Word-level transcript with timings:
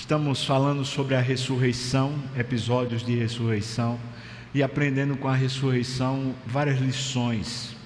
Estamos 0.00 0.44
falando 0.44 0.82
sobre 0.82 1.14
a 1.14 1.20
ressurreição, 1.20 2.14
episódios 2.34 3.04
de 3.04 3.14
ressurreição, 3.14 4.00
e 4.52 4.62
aprendendo 4.62 5.14
com 5.14 5.28
a 5.28 5.34
ressurreição 5.34 6.34
várias 6.46 6.80
lições. 6.80 7.76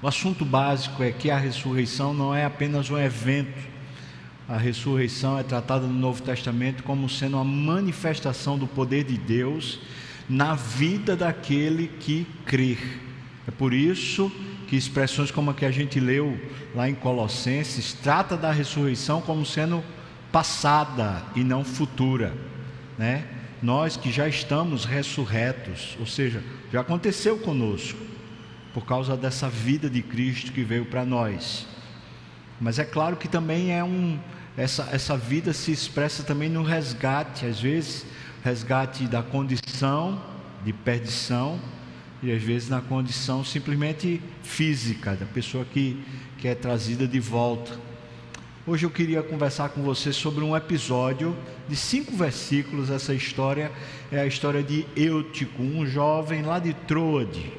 O 0.00 0.08
assunto 0.08 0.46
básico 0.46 1.02
é 1.02 1.12
que 1.12 1.30
a 1.30 1.36
ressurreição 1.36 2.14
não 2.14 2.34
é 2.34 2.46
apenas 2.46 2.88
um 2.90 2.98
evento, 2.98 3.68
a 4.48 4.56
ressurreição 4.56 5.38
é 5.38 5.42
tratada 5.42 5.86
no 5.86 5.92
Novo 5.92 6.22
Testamento 6.22 6.82
como 6.82 7.06
sendo 7.06 7.36
uma 7.36 7.44
manifestação 7.44 8.58
do 8.58 8.66
poder 8.66 9.04
de 9.04 9.18
Deus 9.18 9.78
na 10.28 10.54
vida 10.54 11.14
daquele 11.14 11.86
que 12.00 12.26
crê. 12.46 12.78
É 13.46 13.50
por 13.50 13.74
isso 13.74 14.32
que 14.66 14.74
expressões 14.74 15.30
como 15.30 15.50
a 15.50 15.54
que 15.54 15.66
a 15.66 15.70
gente 15.70 16.00
leu 16.00 16.40
lá 16.74 16.88
em 16.88 16.94
Colossenses 16.94 17.92
trata 17.92 18.38
da 18.38 18.50
ressurreição 18.50 19.20
como 19.20 19.44
sendo 19.44 19.84
passada 20.32 21.22
e 21.36 21.44
não 21.44 21.62
futura, 21.62 22.34
né? 22.98 23.26
Nós 23.62 23.96
que 23.96 24.10
já 24.10 24.26
estamos 24.26 24.84
ressurretos, 24.84 25.96
ou 26.00 26.06
seja, 26.06 26.42
já 26.72 26.80
aconteceu 26.80 27.38
conosco 27.38 27.98
por 28.74 28.84
causa 28.84 29.16
dessa 29.16 29.48
vida 29.48 29.88
de 29.88 30.02
Cristo 30.02 30.50
que 30.50 30.64
veio 30.64 30.86
para 30.86 31.04
nós. 31.04 31.66
Mas 32.60 32.78
é 32.78 32.84
claro 32.84 33.16
que 33.16 33.28
também 33.28 33.72
é 33.72 33.84
um 33.84 34.18
essa, 34.56 34.88
essa 34.92 35.16
vida 35.16 35.52
se 35.52 35.72
expressa 35.72 36.22
também 36.22 36.50
no 36.50 36.62
resgate, 36.62 37.46
às 37.46 37.60
vezes 37.60 38.04
resgate 38.44 39.06
da 39.06 39.22
condição 39.22 40.20
de 40.64 40.72
perdição 40.72 41.58
e 42.22 42.30
às 42.30 42.42
vezes 42.42 42.68
na 42.68 42.80
condição 42.80 43.44
simplesmente 43.44 44.20
física 44.42 45.16
da 45.16 45.26
pessoa 45.26 45.64
que, 45.64 46.04
que 46.38 46.46
é 46.46 46.54
trazida 46.54 47.06
de 47.06 47.18
volta. 47.18 47.72
Hoje 48.64 48.86
eu 48.86 48.90
queria 48.90 49.24
conversar 49.24 49.70
com 49.70 49.82
você 49.82 50.12
sobre 50.12 50.44
um 50.44 50.56
episódio 50.56 51.36
de 51.68 51.74
cinco 51.74 52.16
versículos. 52.16 52.90
Essa 52.90 53.12
história 53.12 53.72
é 54.08 54.20
a 54.20 54.26
história 54.26 54.62
de 54.62 54.86
Eutico, 54.94 55.60
um 55.60 55.84
jovem 55.84 56.42
lá 56.42 56.60
de 56.60 56.72
Troade. 56.72 57.52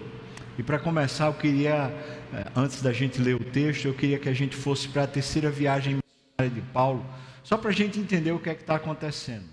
E 0.57 0.63
para 0.63 0.79
começar, 0.79 1.25
eu 1.25 1.33
queria, 1.33 1.93
eh, 2.33 2.45
antes 2.55 2.81
da 2.81 2.93
gente 2.93 3.21
ler 3.21 3.35
o 3.35 3.43
texto, 3.43 3.85
eu 3.85 3.93
queria 3.93 4.17
que 4.17 4.29
a 4.29 4.33
gente 4.33 4.55
fosse 4.55 4.87
para 4.87 5.03
a 5.03 5.07
terceira 5.07 5.51
viagem 5.51 5.97
de 6.39 6.61
Paulo, 6.71 7.05
só 7.43 7.57
para 7.57 7.71
a 7.71 7.73
gente 7.73 7.99
entender 7.99 8.31
o 8.31 8.39
que 8.39 8.49
é 8.49 8.55
que 8.55 8.61
está 8.61 8.75
acontecendo. 8.75 9.52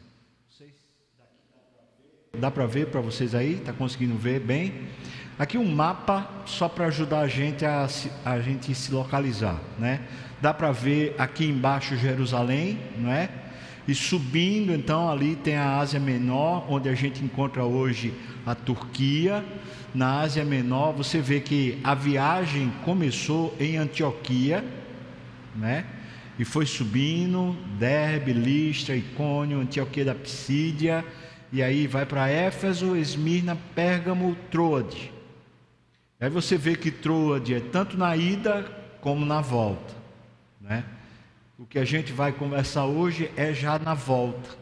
Dá 2.38 2.48
para 2.48 2.64
ver 2.64 2.86
para 2.86 3.00
vocês 3.00 3.34
aí? 3.34 3.54
Está 3.54 3.72
conseguindo 3.72 4.14
ver 4.14 4.38
bem? 4.38 4.72
Aqui 5.36 5.58
um 5.58 5.68
mapa 5.68 6.30
só 6.46 6.68
para 6.68 6.86
ajudar 6.86 7.20
a 7.20 7.26
gente 7.26 7.64
a, 7.64 7.88
a 8.24 8.40
gente 8.40 8.72
se 8.72 8.92
localizar, 8.92 9.60
né? 9.76 10.02
Dá 10.40 10.54
para 10.54 10.70
ver 10.70 11.14
aqui 11.18 11.44
embaixo 11.46 11.96
Jerusalém, 11.96 12.78
não 12.96 13.10
é? 13.10 13.28
E 13.86 13.94
subindo, 13.96 14.72
então 14.72 15.10
ali 15.10 15.34
tem 15.34 15.56
a 15.56 15.78
Ásia 15.78 15.98
Menor, 15.98 16.70
onde 16.70 16.88
a 16.88 16.94
gente 16.94 17.22
encontra 17.24 17.64
hoje 17.64 18.14
a 18.46 18.54
Turquia. 18.54 19.44
Na 19.92 20.20
Ásia 20.20 20.44
Menor, 20.44 20.92
você 20.92 21.20
vê 21.20 21.40
que 21.40 21.80
a 21.82 21.96
viagem 21.96 22.72
começou 22.84 23.56
em 23.58 23.76
Antioquia, 23.76 24.64
né? 25.56 25.84
E 26.38 26.44
foi 26.44 26.64
subindo, 26.64 27.56
Derbe, 27.76 28.32
Listra, 28.32 28.94
Icônio, 28.94 29.60
Antioquia 29.60 30.04
da 30.04 30.14
Psídia, 30.14 31.04
e 31.52 31.62
aí 31.62 31.86
vai 31.86 32.06
para 32.06 32.28
Éfeso, 32.28 32.96
Esmirna, 32.96 33.56
Pérgamo, 33.74 34.36
Troade. 34.50 35.12
Aí 36.20 36.30
você 36.30 36.56
vê 36.56 36.76
que 36.76 36.90
Troade 36.90 37.54
é 37.54 37.60
tanto 37.60 37.96
na 37.96 38.16
ida 38.16 38.62
como 39.00 39.24
na 39.24 39.40
volta. 39.40 39.94
Né? 40.60 40.84
O 41.58 41.66
que 41.66 41.78
a 41.78 41.84
gente 41.84 42.12
vai 42.12 42.32
conversar 42.32 42.84
hoje 42.84 43.30
é 43.36 43.52
já 43.52 43.78
na 43.78 43.94
volta. 43.94 44.60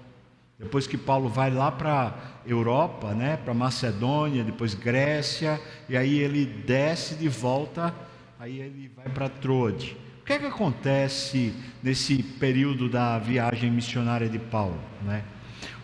Depois 0.59 0.87
que 0.87 0.97
Paulo 0.97 1.29
vai 1.29 1.51
lá 1.51 1.71
para 1.71 2.15
Europa, 2.45 3.15
né, 3.15 3.37
para 3.37 3.55
Macedônia, 3.55 4.43
depois 4.43 4.75
Grécia, 4.75 5.61
e 5.89 5.97
aí 5.97 6.19
ele 6.19 6.45
desce 6.45 7.15
de 7.15 7.29
volta, 7.29 7.95
aí 8.41 8.59
ele 8.61 8.91
vai 8.97 9.09
para 9.09 9.29
Troade. 9.29 9.97
O 10.21 10.25
que 10.25 10.33
é 10.33 10.39
que 10.39 10.47
acontece 10.47 11.55
nesse 11.83 12.23
período 12.23 12.89
da 12.89 13.19
viagem 13.19 13.71
missionária 13.71 14.29
de 14.29 14.39
Paulo, 14.39 14.79
né? 15.03 15.23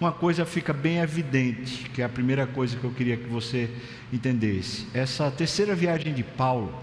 Uma 0.00 0.12
coisa 0.12 0.44
fica 0.44 0.72
bem 0.72 0.99
evidente, 0.99 1.88
que 1.91 2.03
é 2.03 2.05
a 2.05 2.09
primeira 2.09 2.47
coisa 2.47 2.77
que 2.77 2.84
eu 2.84 2.91
queria 2.91 3.16
que 3.16 3.28
você 3.28 3.71
entendesse. 4.12 4.87
Essa 4.93 5.31
terceira 5.31 5.75
viagem 5.75 6.12
de 6.12 6.22
Paulo, 6.22 6.75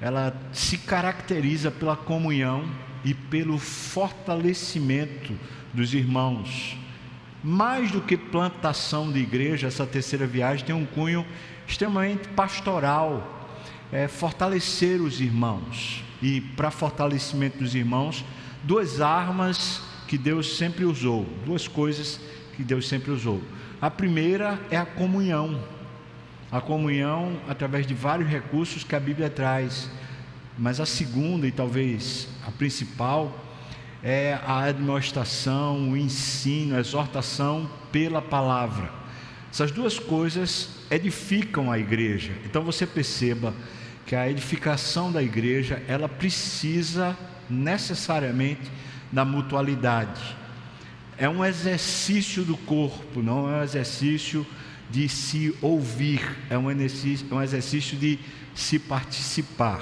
ela 0.00 0.38
se 0.52 0.78
caracteriza 0.78 1.70
pela 1.70 1.96
comunhão 1.96 2.64
e 3.04 3.14
pelo 3.14 3.58
fortalecimento 3.58 5.34
dos 5.72 5.94
irmãos. 5.94 6.76
Mais 7.42 7.90
do 7.90 8.02
que 8.02 8.16
plantação 8.16 9.10
de 9.10 9.18
igreja, 9.18 9.66
essa 9.66 9.86
terceira 9.86 10.26
viagem 10.26 10.66
tem 10.66 10.74
um 10.74 10.84
cunho 10.84 11.24
extremamente 11.66 12.28
pastoral, 12.28 13.48
é 13.90 14.06
fortalecer 14.08 15.00
os 15.00 15.20
irmãos. 15.20 16.04
E 16.20 16.40
para 16.40 16.70
fortalecimento 16.70 17.58
dos 17.58 17.74
irmãos, 17.74 18.24
duas 18.62 19.00
armas 19.00 19.89
que 20.10 20.18
Deus 20.18 20.56
sempre 20.56 20.84
usou, 20.84 21.24
duas 21.46 21.68
coisas 21.68 22.18
que 22.56 22.64
Deus 22.64 22.88
sempre 22.88 23.12
usou. 23.12 23.40
A 23.80 23.88
primeira 23.88 24.58
é 24.68 24.76
a 24.76 24.84
comunhão. 24.84 25.62
A 26.50 26.60
comunhão 26.60 27.40
através 27.48 27.86
de 27.86 27.94
vários 27.94 28.28
recursos 28.28 28.82
que 28.82 28.96
a 28.96 28.98
Bíblia 28.98 29.30
traz. 29.30 29.88
Mas 30.58 30.80
a 30.80 30.84
segunda 30.84 31.46
e 31.46 31.52
talvez 31.52 32.26
a 32.44 32.50
principal 32.50 33.32
é 34.02 34.36
a 34.44 34.64
admoestação, 34.64 35.92
o 35.92 35.96
ensino, 35.96 36.74
a 36.74 36.80
exortação 36.80 37.70
pela 37.92 38.20
palavra. 38.20 38.90
Essas 39.48 39.70
duas 39.70 40.00
coisas 40.00 40.70
edificam 40.90 41.70
a 41.70 41.78
igreja. 41.78 42.32
Então 42.44 42.64
você 42.64 42.84
perceba 42.84 43.54
que 44.04 44.16
a 44.16 44.28
edificação 44.28 45.12
da 45.12 45.22
igreja, 45.22 45.80
ela 45.86 46.08
precisa 46.08 47.16
necessariamente 47.48 48.68
na 49.12 49.24
mutualidade. 49.24 50.36
É 51.18 51.28
um 51.28 51.44
exercício 51.44 52.44
do 52.44 52.56
corpo, 52.56 53.22
não 53.22 53.48
é 53.48 53.60
um 53.60 53.62
exercício 53.62 54.46
de 54.90 55.08
se 55.08 55.54
ouvir, 55.60 56.20
é 56.48 56.58
um 56.58 56.70
exercício, 56.70 57.26
é 57.30 57.34
um 57.34 57.42
exercício 57.42 57.96
de 57.96 58.18
se 58.54 58.78
participar. 58.78 59.80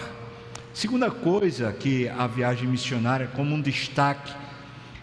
Segunda 0.75 1.11
coisa 1.11 1.73
que 1.73 2.09
a 2.09 2.27
viagem 2.27 2.69
missionária, 2.69 3.27
como 3.29 3.55
um 3.55 3.61
destaque, 3.61 4.33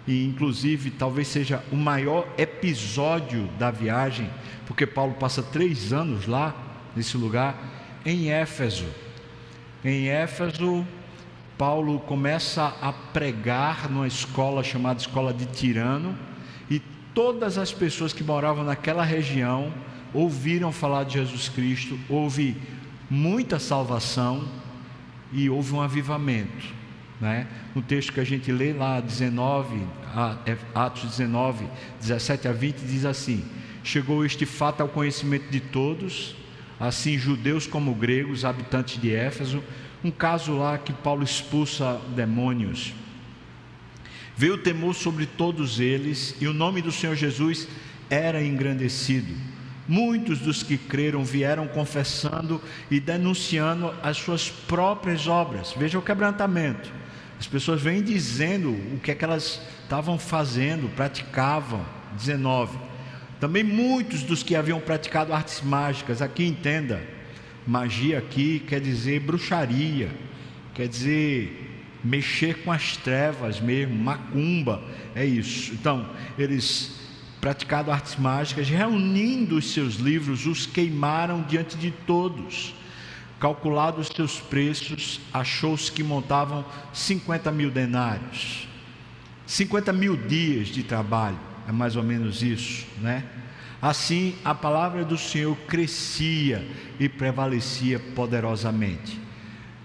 e 0.08 0.24
inclusive 0.26 0.92
talvez 0.92 1.28
seja 1.28 1.64
o 1.72 1.76
maior 1.76 2.28
episódio 2.38 3.50
da 3.58 3.72
viagem, 3.72 4.30
porque 4.68 4.86
Paulo 4.86 5.16
passa 5.16 5.42
três 5.42 5.92
anos 5.92 6.28
lá, 6.28 6.56
nesse 6.96 7.18
lugar, 7.18 7.58
em 8.06 8.30
Éfeso. 8.30 8.86
Em 9.84 10.08
Éfeso, 10.08 10.86
Paulo 11.58 12.00
começa 12.00 12.76
a 12.82 12.92
pregar 12.92 13.90
numa 13.90 14.08
escola 14.08 14.64
chamada 14.64 15.00
Escola 15.00 15.34
de 15.34 15.46
Tirano, 15.46 16.18
e 16.70 16.80
todas 17.14 17.58
as 17.58 17.72
pessoas 17.72 18.12
que 18.12 18.24
moravam 18.24 18.64
naquela 18.64 19.04
região 19.04 19.74
ouviram 20.14 20.72
falar 20.72 21.04
de 21.04 21.14
Jesus 21.14 21.50
Cristo, 21.50 21.98
houve 22.10 22.56
muita 23.10 23.60
salvação 23.60 24.48
e 25.32 25.50
houve 25.50 25.74
um 25.74 25.82
avivamento. 25.82 26.74
Né? 27.20 27.48
No 27.74 27.82
texto 27.82 28.12
que 28.12 28.20
a 28.20 28.26
gente 28.26 28.52
lê 28.52 28.74
lá, 28.74 29.00
19, 29.00 29.82
é, 30.46 30.58
Atos 30.74 31.04
19, 31.04 31.66
17 32.02 32.48
a 32.48 32.52
20, 32.52 32.78
diz 32.80 33.06
assim: 33.06 33.44
Chegou 33.84 34.26
este 34.26 34.46
fato 34.46 34.82
ao 34.82 34.90
conhecimento 34.90 35.50
de 35.50 35.60
todos, 35.60 36.36
assim 36.80 37.18
judeus 37.18 37.66
como 37.66 37.94
gregos, 37.94 38.44
habitantes 38.44 39.02
de 39.02 39.14
Éfeso, 39.14 39.64
um 40.06 40.12
caso 40.12 40.56
lá 40.56 40.78
que 40.78 40.94
Paulo 40.94 41.24
expulsa 41.24 42.00
demônios. 42.16 42.94
Veio 44.38 44.54
o 44.54 44.58
temor 44.58 44.94
sobre 44.94 45.26
todos 45.26 45.80
eles 45.80 46.36
e 46.40 46.48
o 46.48 46.54
nome 46.54 46.80
do 46.82 46.92
Senhor 46.92 47.16
Jesus 47.16 47.68
era 48.10 48.44
engrandecido. 48.44 49.34
Muitos 49.88 50.40
dos 50.40 50.62
que 50.62 50.78
creram 50.78 51.24
vieram 51.24 51.68
confessando 51.68 52.62
e 52.92 53.00
denunciando 53.00 53.94
as 54.04 54.18
suas 54.18 54.50
próprias 54.50 55.28
obras. 55.28 55.74
Veja 55.76 55.98
o 55.98 56.04
quebrantamento. 56.04 56.92
As 57.40 57.48
pessoas 57.48 57.82
vêm 57.82 58.04
dizendo 58.04 58.72
o 58.72 59.00
que 59.02 59.12
é 59.12 59.16
que 59.16 59.26
elas 59.26 59.60
estavam 59.84 60.20
fazendo, 60.20 60.88
praticavam. 60.96 61.84
19. 62.16 62.78
Também 63.40 63.64
muitos 63.64 64.24
dos 64.24 64.42
que 64.42 64.56
haviam 64.56 64.80
praticado 64.80 65.34
artes 65.34 65.62
mágicas, 65.62 66.22
aqui 66.22 66.46
entenda, 66.46 67.02
Magia 67.66 68.20
aqui 68.20 68.60
quer 68.60 68.80
dizer 68.80 69.20
bruxaria, 69.22 70.10
quer 70.74 70.88
dizer 70.88 71.62
mexer 72.04 72.64
com 72.64 72.72
as 72.72 72.96
trevas 72.98 73.60
mesmo, 73.60 73.96
macumba, 73.96 74.84
é 75.16 75.26
isso. 75.26 75.74
Então, 75.74 76.08
eles 76.38 77.06
praticado 77.42 77.92
artes 77.92 78.16
mágicas, 78.16 78.68
reunindo 78.68 79.58
os 79.58 79.72
seus 79.72 79.96
livros, 79.96 80.48
os 80.48 80.66
queimaram 80.66 81.44
diante 81.44 81.78
de 81.78 81.92
todos. 81.92 82.74
Calculados 83.40 84.08
seus 84.08 84.40
preços, 84.40 85.20
achou-se 85.32 85.92
que 85.92 86.02
montavam 86.02 86.66
50 86.94 87.52
mil 87.52 87.70
denários. 87.70 88.68
50 89.46 89.94
mil 89.94 90.16
dias 90.16 90.70
de 90.70 90.82
trabalho, 90.82 91.38
é 91.68 91.72
mais 91.72 91.96
ou 91.96 92.02
menos 92.02 92.42
isso, 92.42 92.88
né? 93.00 93.24
Assim, 93.86 94.34
a 94.44 94.56
palavra 94.56 95.06
do 95.06 95.16
Senhor 95.16 95.56
crescia 95.68 96.68
e 97.00 97.08
prevalecia 97.08 98.00
poderosamente. 98.16 99.22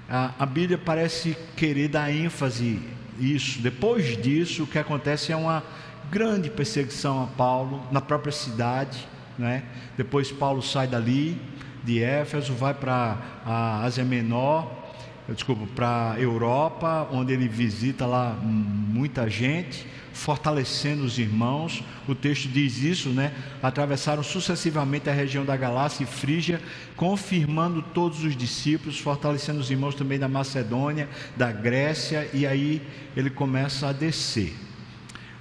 A, 0.09 0.33
a 0.39 0.47
Bíblia 0.47 0.79
parece 0.79 1.37
querer 1.55 1.89
dar 1.89 2.11
ênfase 2.11 2.81
isso. 3.21 3.61
Depois 3.61 4.17
disso, 4.17 4.63
o 4.63 4.67
que 4.67 4.79
acontece 4.79 5.33
é 5.33 5.37
uma 5.37 5.63
grande 6.11 6.49
perseguição 6.49 7.23
a 7.23 7.27
Paulo 7.27 7.87
na 7.93 8.01
própria 8.01 8.33
cidade, 8.33 9.07
né? 9.39 9.65
Depois 9.99 10.33
Paulo 10.33 10.63
sai 10.63 10.87
dali 10.87 11.39
de 11.85 12.03
Éfeso, 12.03 12.55
vai 12.55 12.73
para 12.73 13.19
a 13.45 13.83
Ásia 13.83 14.03
Menor, 14.03 14.95
desculpa, 15.29 15.67
para 15.77 16.15
Europa, 16.19 17.07
onde 17.13 17.35
ele 17.35 17.49
visita 17.49 18.07
lá 18.07 18.35
muita 18.43 19.29
gente, 19.29 19.87
fortalecendo 20.13 21.05
os 21.05 21.19
irmãos. 21.19 21.83
O 22.09 22.15
texto 22.15 22.49
diz 22.49 22.79
isso, 22.79 23.11
né? 23.11 23.33
Atravessaram 23.63 24.23
sucessivamente 24.23 25.09
a 25.09 25.13
região 25.13 25.45
da 25.45 25.57
Galácia 25.57 26.05
e 26.05 26.07
Frígia, 26.07 26.61
confirmando 26.97 27.83
todos 27.83 28.23
os 28.25 28.37
discípulos, 28.37 28.99
fortalecendo 28.99 29.61
os 29.61 29.71
irmãos 29.71 29.95
também 29.95 30.19
da 30.19 30.29
Macedônia, 30.29 31.09
da 31.37 31.51
Grécia, 31.53 32.29
e 32.33 32.47
aí 32.47 32.83
ele 33.17 33.31
começa 33.31 33.89
a 33.89 33.93
descer. 33.93 34.55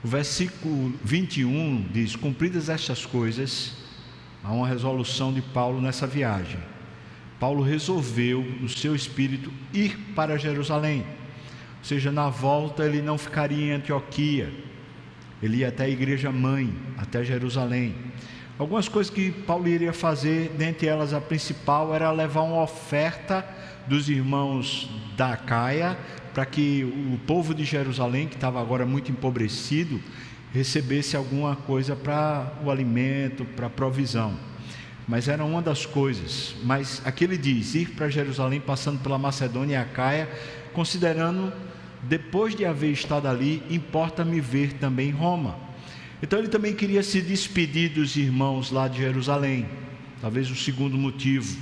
O 0.03 0.07
versículo 0.07 0.93
21 1.03 1.87
diz: 1.91 2.15
Cumpridas 2.15 2.69
estas 2.69 3.05
coisas, 3.05 3.73
há 4.43 4.51
uma 4.51 4.67
resolução 4.67 5.33
de 5.33 5.41
Paulo 5.41 5.81
nessa 5.81 6.07
viagem. 6.07 6.59
Paulo 7.39 7.63
resolveu, 7.63 8.43
no 8.59 8.67
seu 8.67 8.93
espírito, 8.93 9.51
ir 9.73 9.97
para 10.13 10.37
Jerusalém. 10.37 11.05
Ou 11.79 11.85
seja, 11.85 12.11
na 12.11 12.29
volta 12.29 12.83
ele 12.83 13.01
não 13.01 13.17
ficaria 13.17 13.65
em 13.65 13.71
Antioquia, 13.71 14.51
ele 15.41 15.57
ia 15.57 15.69
até 15.69 15.85
a 15.85 15.89
igreja 15.89 16.31
mãe, 16.31 16.73
até 16.97 17.23
Jerusalém. 17.23 17.95
Algumas 18.57 18.89
coisas 18.89 19.11
que 19.11 19.31
Paulo 19.31 19.67
iria 19.67 19.93
fazer, 19.93 20.49
dentre 20.57 20.87
elas 20.87 21.13
a 21.13 21.21
principal 21.21 21.95
era 21.95 22.11
levar 22.11 22.41
uma 22.41 22.61
oferta 22.61 23.45
dos 23.87 24.09
irmãos 24.09 24.89
da 25.15 25.37
Caia 25.37 25.97
para 26.33 26.45
que 26.45 26.83
o 26.83 27.17
povo 27.25 27.53
de 27.53 27.63
Jerusalém, 27.63 28.27
que 28.27 28.35
estava 28.35 28.61
agora 28.61 28.85
muito 28.85 29.11
empobrecido, 29.11 30.01
recebesse 30.53 31.15
alguma 31.15 31.55
coisa 31.55 31.95
para 31.95 32.53
o 32.63 32.69
alimento, 32.69 33.45
para 33.45 33.67
a 33.67 33.69
provisão. 33.69 34.37
Mas 35.07 35.27
era 35.27 35.43
uma 35.43 35.61
das 35.61 35.85
coisas. 35.85 36.55
Mas 36.63 37.01
aqui 37.03 37.23
ele 37.23 37.37
diz: 37.37 37.73
ir 37.75 37.89
para 37.89 38.09
Jerusalém, 38.09 38.59
passando 38.59 38.99
pela 38.99 39.17
Macedônia 39.17 39.73
e 39.73 39.77
a 39.77 39.85
Caia, 39.85 40.29
considerando, 40.73 41.51
depois 42.03 42.55
de 42.55 42.65
haver 42.65 42.91
estado 42.91 43.27
ali, 43.27 43.61
importa-me 43.69 44.39
ver 44.39 44.73
também 44.73 45.11
Roma. 45.11 45.55
Então 46.21 46.39
ele 46.39 46.47
também 46.47 46.73
queria 46.73 47.03
se 47.03 47.21
despedir 47.21 47.89
dos 47.89 48.15
irmãos 48.15 48.71
lá 48.71 48.87
de 48.87 48.97
Jerusalém. 48.99 49.65
Talvez 50.21 50.49
o 50.51 50.55
segundo 50.55 50.97
motivo. 50.97 51.57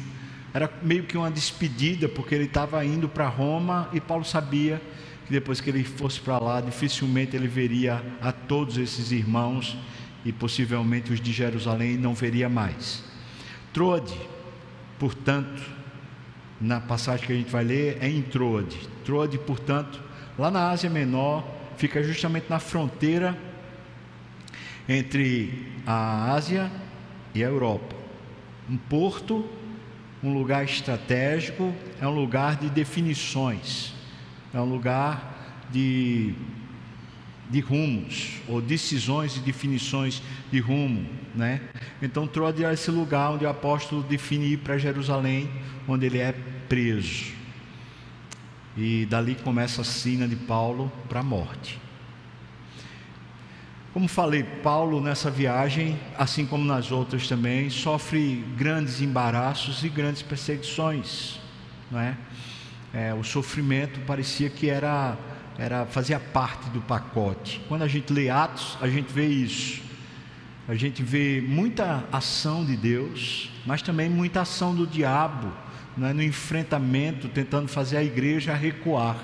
Era 0.54 0.72
meio 0.82 1.04
que 1.04 1.18
uma 1.18 1.30
despedida, 1.30 2.10
porque 2.10 2.34
ele 2.34 2.46
estava 2.46 2.84
indo 2.84 3.08
para 3.08 3.28
Roma 3.28 3.90
e 3.94 4.02
Paulo 4.02 4.26
sabia 4.26 4.82
que 5.26 5.32
depois 5.32 5.62
que 5.62 5.70
ele 5.70 5.84
fosse 5.84 6.20
para 6.20 6.40
lá, 6.40 6.62
dificilmente 6.62 7.36
ele 7.36 7.48
veria 7.48 8.04
a 8.22 8.32
todos 8.32 8.78
esses 8.78 9.12
irmãos 9.12 9.78
e 10.26 10.32
possivelmente 10.32 11.12
os 11.12 11.22
de 11.22 11.32
Jerusalém 11.32 11.98
não 11.98 12.16
veria 12.16 12.50
mais. 12.50 13.04
Troade, 13.74 14.18
portanto, 14.98 15.62
na 16.60 16.80
passagem 16.80 17.28
que 17.28 17.34
a 17.34 17.36
gente 17.36 17.52
vai 17.52 17.64
ler, 17.64 17.98
é 18.02 18.10
em 18.10 18.22
Troade. 18.22 18.78
Troade, 19.08 19.38
portanto, 19.38 20.02
lá 20.38 20.52
na 20.52 20.70
Ásia 20.70 20.90
Menor, 20.90 21.44
fica 21.78 22.04
justamente 22.04 22.50
na 22.50 22.60
fronteira 22.60 23.38
entre 24.88 25.66
a 25.86 26.34
Ásia 26.34 26.70
e 27.34 27.42
a 27.42 27.48
Europa. 27.48 27.96
Um 28.70 28.76
porto, 28.76 29.48
um 30.22 30.34
lugar 30.34 30.66
estratégico, 30.66 31.74
é 32.02 32.06
um 32.08 32.14
lugar 32.14 32.58
de 32.58 32.70
definições 32.70 33.96
é 34.54 34.60
um 34.60 34.66
lugar 34.66 35.66
de, 35.70 36.34
de 37.50 37.60
rumos, 37.60 38.40
ou 38.48 38.62
decisões 38.62 39.38
e 39.38 39.40
definições 39.40 40.22
de 40.52 40.60
rumo, 40.60 41.06
né? 41.36 41.62
Então 42.02 42.26
Troade 42.26 42.66
é 42.66 42.74
esse 42.74 42.90
lugar 42.90 43.32
onde 43.32 43.46
o 43.46 43.50
apóstolo 43.50 44.02
define 44.04 44.48
ir 44.54 44.58
para 44.58 44.78
Jerusalém, 44.78 45.50
onde 45.88 46.06
ele 46.06 46.18
é 46.18 46.34
preso. 46.68 47.37
E 48.78 49.06
dali 49.08 49.36
começa 49.36 49.82
a 49.82 49.84
sina 49.84 50.28
de 50.28 50.36
Paulo 50.36 50.92
para 51.10 51.22
a 51.22 51.24
morte. 51.24 51.82
Como 53.92 54.08
falei, 54.08 54.44
Paulo 54.44 55.02
nessa 55.02 55.32
viagem, 55.32 56.00
assim 56.18 56.46
como 56.46 56.64
nas 56.64 56.92
outras 56.92 57.28
também, 57.28 57.70
sofre 57.70 58.46
grandes 58.56 59.02
embaraços 59.02 59.84
e 59.84 59.90
grandes 59.90 60.22
perseguições, 60.22 61.40
não 61.90 62.00
é? 62.00 62.16
é, 62.94 63.14
o 63.14 63.24
sofrimento 63.24 64.00
parecia 64.02 64.50
que 64.50 64.70
era, 64.70 65.18
era 65.58 65.86
fazia 65.86 66.20
parte 66.20 66.70
do 66.70 66.82
pacote. 66.82 67.62
Quando 67.68 67.84
a 67.84 67.88
gente 67.88 68.12
lê 68.12 68.30
Atos, 68.30 68.78
a 68.82 68.88
gente 68.88 69.12
vê 69.12 69.28
isso. 69.28 69.82
A 70.68 70.76
gente 70.76 71.02
vê 71.02 71.44
muita 71.48 72.04
ação 72.12 72.66
de 72.66 72.76
Deus, 72.76 73.52
mas 73.66 73.82
também 73.82 74.10
muita 74.10 74.42
ação 74.42 74.76
do 74.76 74.86
diabo 74.86 75.52
né, 75.98 76.14
no 76.14 76.22
enfrentamento, 76.22 77.28
tentando 77.28 77.68
fazer 77.68 77.98
a 77.98 78.04
igreja 78.04 78.54
recuar, 78.54 79.18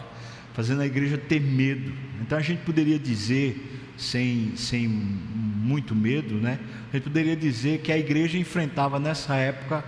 fazendo 0.54 0.82
a 0.82 0.86
igreja 0.86 1.18
ter 1.18 1.40
medo. 1.40 1.94
Então 2.22 2.38
a 2.38 2.42
gente 2.42 2.62
poderia 2.64 2.98
dizer, 2.98 3.94
sem, 3.98 4.54
sem 4.56 4.88
muito 4.88 5.94
medo, 5.96 6.36
né, 6.36 6.60
a 6.92 6.96
gente 6.96 7.04
poderia 7.04 7.36
dizer 7.36 7.82
que 7.82 7.92
a 7.92 7.98
igreja 7.98 8.38
enfrentava 8.38 9.00
nessa 9.00 9.36
época 9.36 9.84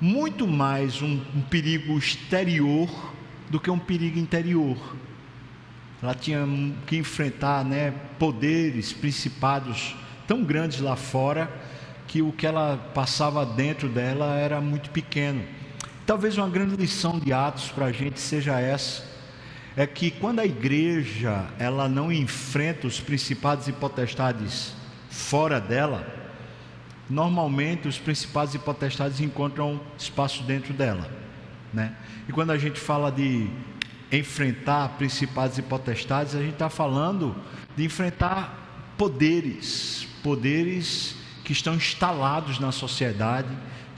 muito 0.00 0.48
mais 0.48 1.00
um, 1.00 1.20
um 1.34 1.40
perigo 1.42 1.96
exterior 1.96 3.12
do 3.48 3.60
que 3.60 3.70
um 3.70 3.78
perigo 3.78 4.18
interior. 4.18 4.76
Ela 6.02 6.14
tinha 6.14 6.44
que 6.84 6.96
enfrentar 6.96 7.64
né, 7.64 7.94
poderes, 8.18 8.92
principados 8.92 9.94
tão 10.26 10.42
grandes 10.42 10.80
lá 10.80 10.96
fora 10.96 11.48
que 12.08 12.20
o 12.20 12.32
que 12.32 12.44
ela 12.44 12.76
passava 12.92 13.46
dentro 13.46 13.88
dela 13.88 14.34
era 14.34 14.60
muito 14.60 14.90
pequeno. 14.90 15.44
Talvez 16.04 16.36
uma 16.36 16.48
grande 16.48 16.76
lição 16.76 17.18
de 17.18 17.32
Atos 17.32 17.70
para 17.70 17.86
a 17.86 17.92
gente 17.92 18.18
seja 18.18 18.58
essa, 18.58 19.04
é 19.76 19.86
que 19.86 20.10
quando 20.10 20.40
a 20.40 20.44
igreja 20.44 21.46
ela 21.58 21.88
não 21.88 22.12
enfrenta 22.12 22.86
os 22.86 23.00
principados 23.00 23.68
e 23.68 23.72
potestades 23.72 24.74
fora 25.08 25.60
dela, 25.60 26.06
normalmente 27.08 27.88
os 27.88 27.98
principados 27.98 28.54
e 28.54 28.58
potestades 28.58 29.20
encontram 29.20 29.80
espaço 29.96 30.42
dentro 30.42 30.72
dela, 30.72 31.08
né? 31.72 31.94
E 32.28 32.32
quando 32.32 32.50
a 32.50 32.58
gente 32.58 32.80
fala 32.80 33.10
de 33.10 33.48
enfrentar 34.10 34.90
principados 34.98 35.56
e 35.56 35.62
potestades, 35.62 36.34
a 36.34 36.40
gente 36.40 36.54
está 36.54 36.68
falando 36.68 37.34
de 37.76 37.84
enfrentar 37.84 38.94
poderes, 38.98 40.06
poderes 40.22 41.16
que 41.44 41.52
estão 41.52 41.74
instalados 41.74 42.58
na 42.58 42.70
sociedade, 42.72 43.48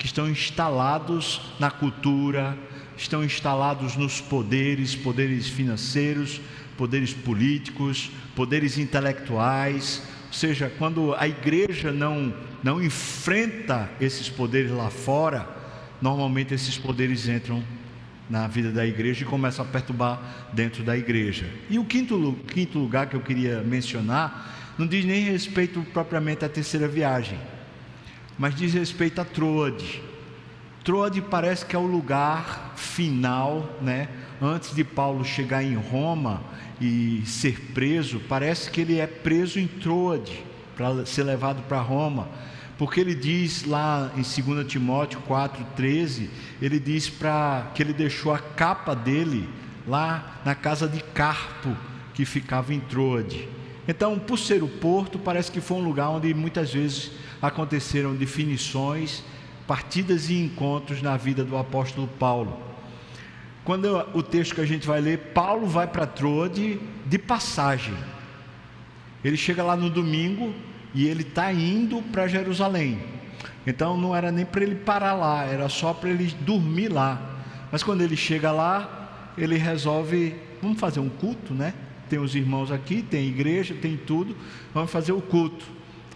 que 0.04 0.08
estão 0.08 0.28
instalados 0.28 1.40
na 1.58 1.70
cultura, 1.70 2.58
estão 2.94 3.24
instalados 3.24 3.96
nos 3.96 4.20
poderes, 4.20 4.94
poderes 4.94 5.48
financeiros, 5.48 6.42
poderes 6.76 7.14
políticos, 7.14 8.10
poderes 8.36 8.76
intelectuais, 8.76 10.02
ou 10.26 10.32
seja, 10.34 10.70
quando 10.76 11.14
a 11.14 11.26
igreja 11.26 11.90
não, 11.90 12.34
não 12.62 12.84
enfrenta 12.84 13.90
esses 13.98 14.28
poderes 14.28 14.70
lá 14.72 14.90
fora, 14.90 15.48
normalmente 16.02 16.52
esses 16.52 16.76
poderes 16.76 17.26
entram 17.26 17.64
na 18.28 18.46
vida 18.46 18.70
da 18.70 18.84
igreja 18.84 19.22
e 19.22 19.26
começam 19.26 19.64
a 19.64 19.68
perturbar 19.68 20.50
dentro 20.52 20.84
da 20.84 20.98
igreja. 20.98 21.48
E 21.70 21.78
o 21.78 21.84
quinto, 21.86 22.36
quinto 22.52 22.78
lugar 22.78 23.08
que 23.08 23.16
eu 23.16 23.22
queria 23.22 23.62
mencionar 23.62 24.74
não 24.76 24.86
diz 24.86 25.02
nem 25.02 25.24
respeito 25.24 25.80
propriamente 25.94 26.44
à 26.44 26.48
terceira 26.50 26.86
viagem, 26.86 27.38
mas 28.38 28.54
diz 28.54 28.72
respeito 28.74 29.20
a 29.20 29.24
Troade. 29.24 30.02
Troade 30.82 31.20
parece 31.22 31.64
que 31.64 31.74
é 31.74 31.78
o 31.78 31.86
lugar 31.86 32.74
final, 32.76 33.78
né? 33.80 34.08
Antes 34.40 34.74
de 34.74 34.84
Paulo 34.84 35.24
chegar 35.24 35.62
em 35.62 35.74
Roma, 35.74 36.42
e 36.80 37.22
ser 37.24 37.60
preso, 37.72 38.20
parece 38.28 38.70
que 38.70 38.80
ele 38.80 38.98
é 38.98 39.06
preso 39.06 39.58
em 39.58 39.66
Troade 39.66 40.44
para 40.76 41.06
ser 41.06 41.22
levado 41.22 41.62
para 41.62 41.80
Roma, 41.80 42.28
porque 42.76 43.00
ele 43.00 43.14
diz 43.14 43.64
lá 43.64 44.10
em 44.16 44.22
2 44.22 44.66
Timóteo 44.66 45.22
4,13, 45.28 46.28
ele 46.60 46.80
diz 46.80 47.08
para 47.08 47.70
que 47.74 47.82
ele 47.82 47.92
deixou 47.92 48.34
a 48.34 48.38
capa 48.38 48.94
dele 48.94 49.48
lá 49.86 50.40
na 50.44 50.54
casa 50.54 50.88
de 50.88 51.00
Carpo, 51.00 51.76
que 52.12 52.24
ficava 52.24 52.74
em 52.74 52.80
Troade. 52.80 53.48
Então, 53.86 54.18
por 54.18 54.38
ser 54.38 54.62
o 54.62 54.68
porto, 54.68 55.18
parece 55.18 55.50
que 55.50 55.60
foi 55.60 55.76
um 55.76 55.84
lugar 55.84 56.08
onde 56.08 56.32
muitas 56.32 56.72
vezes 56.72 57.10
aconteceram 57.40 58.14
definições, 58.14 59.22
partidas 59.66 60.30
e 60.30 60.34
encontros 60.34 61.02
na 61.02 61.16
vida 61.16 61.44
do 61.44 61.56
apóstolo 61.56 62.08
Paulo. 62.18 62.58
Quando 63.64 64.06
o 64.14 64.22
texto 64.22 64.54
que 64.54 64.60
a 64.60 64.66
gente 64.66 64.86
vai 64.86 65.00
ler, 65.00 65.18
Paulo 65.34 65.66
vai 65.66 65.86
para 65.86 66.06
Troade 66.06 66.78
de 67.06 67.18
passagem. 67.18 67.94
Ele 69.24 69.36
chega 69.36 69.62
lá 69.62 69.74
no 69.74 69.88
domingo 69.88 70.54
e 70.94 71.06
ele 71.06 71.22
está 71.22 71.52
indo 71.52 72.02
para 72.12 72.26
Jerusalém. 72.26 72.98
Então 73.66 73.96
não 73.96 74.14
era 74.14 74.30
nem 74.30 74.44
para 74.44 74.62
ele 74.62 74.74
parar 74.74 75.14
lá, 75.14 75.44
era 75.44 75.68
só 75.68 75.94
para 75.94 76.10
ele 76.10 76.34
dormir 76.40 76.88
lá. 76.88 77.20
Mas 77.72 77.82
quando 77.82 78.02
ele 78.02 78.16
chega 78.16 78.52
lá, 78.52 79.32
ele 79.36 79.56
resolve, 79.56 80.36
vamos 80.62 80.78
fazer 80.78 81.00
um 81.00 81.08
culto, 81.08 81.54
né? 81.54 81.72
Tem 82.08 82.18
os 82.18 82.34
irmãos 82.34 82.70
aqui, 82.70 83.02
tem 83.02 83.28
igreja, 83.28 83.74
tem 83.74 83.96
tudo, 83.96 84.36
vamos 84.72 84.90
fazer 84.90 85.12
o 85.12 85.20
culto. 85.20 85.64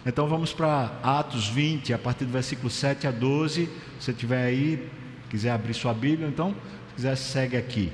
Então 0.04 0.26
vamos 0.28 0.52
para 0.52 0.98
Atos 1.02 1.48
20, 1.48 1.92
a 1.92 1.98
partir 1.98 2.24
do 2.24 2.32
versículo 2.32 2.70
7 2.70 3.06
a 3.06 3.10
12. 3.10 3.68
Se 4.00 4.12
tiver 4.12 4.44
aí, 4.44 4.88
quiser 5.28 5.50
abrir 5.50 5.74
sua 5.74 5.92
Bíblia, 5.92 6.28
então, 6.28 6.54
se 6.88 6.94
quiser, 6.96 7.16
segue 7.16 7.56
aqui. 7.56 7.92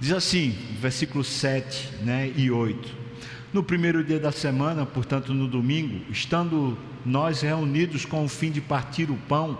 Diz 0.00 0.12
assim, 0.12 0.56
versículo 0.80 1.24
7 1.24 2.04
né, 2.04 2.32
e 2.36 2.50
8. 2.50 2.96
No 3.52 3.62
primeiro 3.62 4.04
dia 4.04 4.20
da 4.20 4.30
semana, 4.30 4.84
portanto 4.84 5.32
no 5.32 5.48
domingo, 5.48 6.04
estando 6.10 6.76
nós 7.04 7.40
reunidos 7.40 8.04
com 8.04 8.24
o 8.24 8.28
fim 8.28 8.50
de 8.50 8.60
partir 8.60 9.10
o 9.10 9.16
pão, 9.16 9.58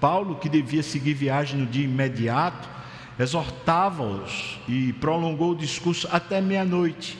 Paulo, 0.00 0.36
que 0.36 0.48
devia 0.48 0.82
seguir 0.82 1.14
viagem 1.14 1.58
no 1.58 1.66
dia 1.66 1.84
imediato, 1.84 2.68
exortava-os 3.18 4.58
e 4.68 4.92
prolongou 4.94 5.52
o 5.52 5.56
discurso 5.56 6.08
até 6.10 6.40
meia-noite. 6.40 7.18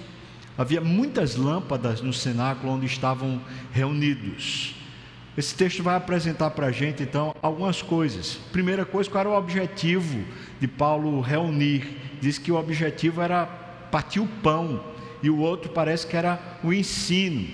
Havia 0.59 0.81
muitas 0.81 1.37
lâmpadas 1.37 2.01
no 2.01 2.13
cenáculo 2.13 2.73
onde 2.73 2.87
estavam 2.87 3.41
reunidos. 3.73 4.75
Esse 5.37 5.55
texto 5.55 5.83
vai 5.83 5.97
apresentar 5.97 6.51
para 6.51 6.69
a 6.69 6.73
gente 6.73 7.03
então 7.03 7.35
algumas 7.43 7.83
coisas. 7.83 8.39
Primeira 8.53 8.87
coisa, 8.87 9.11
qual 9.11 9.21
era 9.21 9.29
o 9.29 9.37
objetivo 9.37 10.25
de 10.59 10.67
Paulo 10.67 11.21
reunir? 11.21 11.99
Diz 12.23 12.39
que 12.39 12.51
o 12.51 12.57
objetivo 12.57 13.21
era 13.21 13.45
partir 13.91 14.21
o 14.21 14.27
pão 14.27 14.83
e 15.23 15.29
o 15.29 15.39
outro 15.39 15.71
parece 15.71 16.07
que 16.07 16.17
era 16.17 16.59
o 16.65 16.73
ensino. 16.73 17.47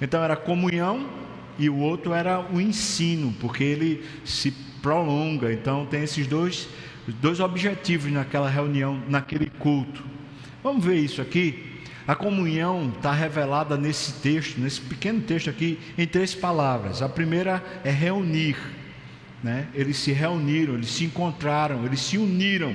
Então 0.00 0.24
era 0.24 0.34
comunhão 0.34 1.08
e 1.56 1.70
o 1.70 1.78
outro 1.78 2.12
era 2.12 2.40
o 2.52 2.60
ensino, 2.60 3.32
porque 3.40 3.62
ele 3.62 4.04
se 4.24 4.50
prolonga. 4.82 5.52
Então 5.52 5.86
tem 5.86 6.02
esses 6.02 6.26
dois, 6.26 6.68
dois 7.12 7.40
objetivos 7.40 8.10
naquela 8.10 8.48
reunião, 8.48 9.00
naquele 9.08 9.50
culto. 9.50 10.02
Vamos 10.62 10.84
ver 10.84 10.96
isso 10.96 11.20
aqui. 11.20 11.72
A 12.06 12.14
comunhão 12.14 12.92
está 12.94 13.12
revelada 13.12 13.76
nesse 13.76 14.14
texto, 14.20 14.58
nesse 14.60 14.80
pequeno 14.80 15.20
texto 15.22 15.48
aqui, 15.48 15.78
em 15.96 16.06
três 16.06 16.34
palavras. 16.34 17.00
A 17.00 17.08
primeira 17.08 17.62
é 17.82 17.90
reunir. 17.90 18.56
Né? 19.42 19.68
Eles 19.74 19.98
se 19.98 20.12
reuniram, 20.12 20.74
eles 20.74 20.90
se 20.90 21.04
encontraram, 21.04 21.84
eles 21.84 22.00
se 22.00 22.18
uniram. 22.18 22.74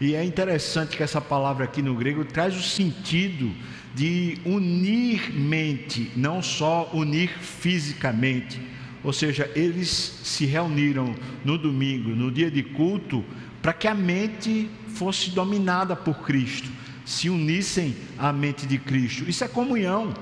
E 0.00 0.14
é 0.14 0.24
interessante 0.24 0.96
que 0.96 1.02
essa 1.02 1.20
palavra 1.20 1.64
aqui 1.64 1.80
no 1.80 1.94
grego 1.94 2.24
traz 2.24 2.56
o 2.56 2.62
sentido 2.62 3.52
de 3.94 4.38
unir 4.44 5.32
mente, 5.32 6.10
não 6.16 6.42
só 6.42 6.90
unir 6.92 7.30
fisicamente. 7.38 8.60
Ou 9.04 9.12
seja, 9.12 9.50
eles 9.54 9.88
se 9.88 10.46
reuniram 10.46 11.14
no 11.44 11.58
domingo, 11.58 12.10
no 12.10 12.30
dia 12.30 12.50
de 12.50 12.62
culto, 12.62 13.24
para 13.62 13.72
que 13.72 13.86
a 13.86 13.94
mente 13.94 14.68
fosse 14.88 15.30
dominada 15.30 15.94
por 15.94 16.18
Cristo, 16.18 16.68
se 17.04 17.30
unissem 17.30 17.96
à 18.18 18.32
mente 18.32 18.66
de 18.66 18.76
Cristo. 18.76 19.28
Isso 19.30 19.44
é 19.44 19.48
comunhão. 19.48 20.12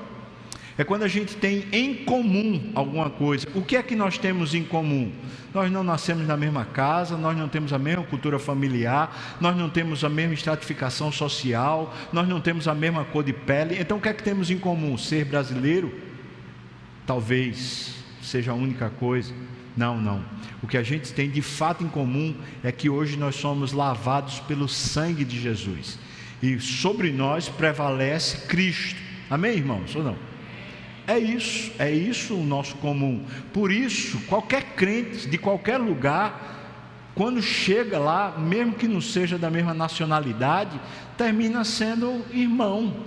É 0.77 0.85
quando 0.85 1.03
a 1.03 1.09
gente 1.09 1.37
tem 1.37 1.67
em 1.73 1.95
comum 1.95 2.73
alguma 2.75 3.11
coisa. 3.11 3.47
O 3.55 3.63
que 3.63 3.77
é 3.77 3.83
que 3.83 3.97
nós 3.97 4.17
temos 4.17 4.55
em 4.55 4.65
comum? 4.65 5.13
Nós 5.53 5.71
não 5.71 5.83
nascemos 5.83 6.27
na 6.27 6.37
mesma 6.37 6.65
casa, 6.65 7.17
nós 7.17 7.37
não 7.37 7.49
temos 7.49 7.73
a 7.73 7.79
mesma 7.79 8.05
cultura 8.05 8.39
familiar, 8.39 9.37
nós 9.41 9.57
não 9.57 9.69
temos 9.69 10.05
a 10.05 10.09
mesma 10.09 10.33
estratificação 10.33 11.11
social, 11.13 11.95
nós 12.13 12.27
não 12.27 12.41
temos 12.41 12.69
a 12.69 12.75
mesma 12.75 13.05
cor 13.05 13.25
de 13.25 13.33
pele. 13.33 13.77
Então 13.79 13.99
o 13.99 14.01
que 14.01 14.09
é 14.09 14.15
que 14.15 14.23
temos 14.23 14.51
em 14.51 14.59
comum? 14.59 14.97
Ser 14.97 15.25
brasileiro? 15.25 15.93
Talvez 17.07 17.95
seja 18.23 18.53
a 18.53 18.55
única 18.55 18.89
coisa. 18.89 19.35
Não, 19.81 19.99
não. 19.99 20.23
O 20.63 20.67
que 20.67 20.77
a 20.77 20.83
gente 20.83 21.11
tem 21.15 21.31
de 21.31 21.41
fato 21.41 21.83
em 21.83 21.89
comum 21.89 22.37
é 22.63 22.71
que 22.71 22.91
hoje 22.91 23.17
nós 23.17 23.35
somos 23.35 23.73
lavados 23.73 24.39
pelo 24.41 24.69
sangue 24.69 25.25
de 25.25 25.41
Jesus. 25.41 25.99
E 26.43 26.61
sobre 26.61 27.11
nós 27.11 27.49
prevalece 27.49 28.47
Cristo. 28.47 29.01
Amém, 29.31 29.57
irmãos? 29.57 29.97
Ou 29.97 30.05
não? 30.05 30.19
É 31.07 31.19
isso, 31.19 31.73
é 31.79 31.91
isso 31.91 32.35
o 32.35 32.45
nosso 32.45 32.77
comum. 32.77 33.25
Por 33.55 33.73
isso, 33.73 34.21
qualquer 34.27 34.75
crente 34.77 35.27
de 35.27 35.39
qualquer 35.39 35.79
lugar, 35.79 37.09
quando 37.15 37.41
chega 37.41 37.99
lá, 37.99 38.37
mesmo 38.37 38.75
que 38.75 38.87
não 38.87 39.01
seja 39.01 39.39
da 39.39 39.49
mesma 39.49 39.73
nacionalidade, 39.73 40.79
termina 41.17 41.65
sendo 41.65 42.23
irmão. 42.35 43.03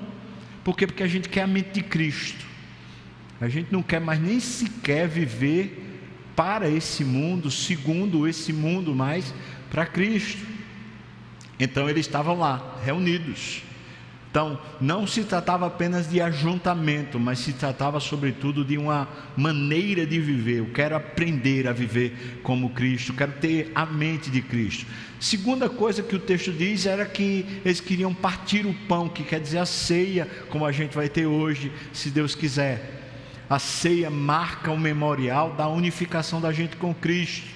Por 0.64 0.76
quê? 0.76 0.88
Porque 0.88 1.04
a 1.04 1.08
gente 1.08 1.30
quer 1.30 1.44
a 1.44 1.48
mente 1.48 1.70
de 1.70 1.84
Cristo. 1.84 2.44
A 3.40 3.48
gente 3.48 3.72
não 3.72 3.84
quer 3.84 4.02
mais 4.02 4.20
nem 4.20 4.40
sequer 4.40 5.08
viver 5.08 5.83
para 6.36 6.70
esse 6.70 7.04
mundo, 7.04 7.50
segundo 7.52 8.28
esse 8.28 8.52
mundo, 8.52 8.94
mas 8.94 9.34
para 9.70 9.86
Cristo. 9.86 10.46
Então 11.60 11.90
eles 11.90 12.06
estavam 12.06 12.38
lá, 12.38 12.80
reunidos. 12.84 13.62
Então, 14.34 14.60
não 14.82 15.06
se 15.06 15.24
tratava 15.24 15.68
apenas 15.68 16.10
de 16.10 16.20
ajuntamento, 16.20 17.20
mas 17.20 17.38
se 17.38 17.54
tratava, 17.54 18.00
sobretudo, 18.00 18.66
de 18.66 18.80
uma 18.80 19.08
maneira 19.38 20.08
de 20.08 20.20
viver. 20.20 20.58
Eu 20.58 20.72
quero 20.74 20.96
aprender 20.96 21.68
a 21.68 21.72
viver 21.72 22.40
como 22.42 22.72
Cristo, 22.72 23.14
quero 23.14 23.34
ter 23.34 23.72
a 23.76 23.86
mente 23.86 24.32
de 24.32 24.42
Cristo. 24.42 24.88
Segunda 25.20 25.70
coisa 25.70 26.02
que 26.02 26.16
o 26.16 26.20
texto 26.20 26.52
diz 26.52 26.88
era 26.88 27.06
que 27.06 27.46
eles 27.64 27.80
queriam 27.80 28.12
partir 28.12 28.66
o 28.66 28.74
pão, 28.88 29.08
que 29.08 29.24
quer 29.24 29.40
dizer 29.40 29.60
a 29.60 29.68
ceia, 29.68 30.28
como 30.50 30.66
a 30.66 30.72
gente 30.72 30.96
vai 30.96 31.08
ter 31.08 31.28
hoje, 31.28 31.72
se 31.94 32.10
Deus 32.10 32.34
quiser. 32.34 33.03
A 33.54 33.60
ceia 33.60 34.10
marca 34.10 34.72
o 34.72 34.78
memorial 34.78 35.54
da 35.54 35.68
unificação 35.68 36.42
da 36.42 36.52
gente 36.52 36.76
com 36.78 36.94
Cristo. 36.94 37.48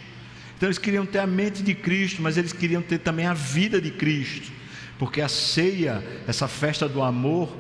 Então, 0.56 0.68
eles 0.68 0.78
queriam 0.78 1.06
ter 1.06 1.20
a 1.20 1.28
mente 1.28 1.64
de 1.64 1.74
Cristo, 1.74 2.22
mas 2.22 2.38
eles 2.38 2.54
queriam 2.54 2.82
ter 2.82 3.00
também 3.00 3.26
a 3.26 3.34
vida 3.34 3.80
de 3.82 3.92
Cristo 3.92 4.52
porque 4.98 5.22
a 5.22 5.28
ceia, 5.28 6.04
essa 6.28 6.48
festa 6.48 6.90
do 6.90 7.02
amor, 7.02 7.56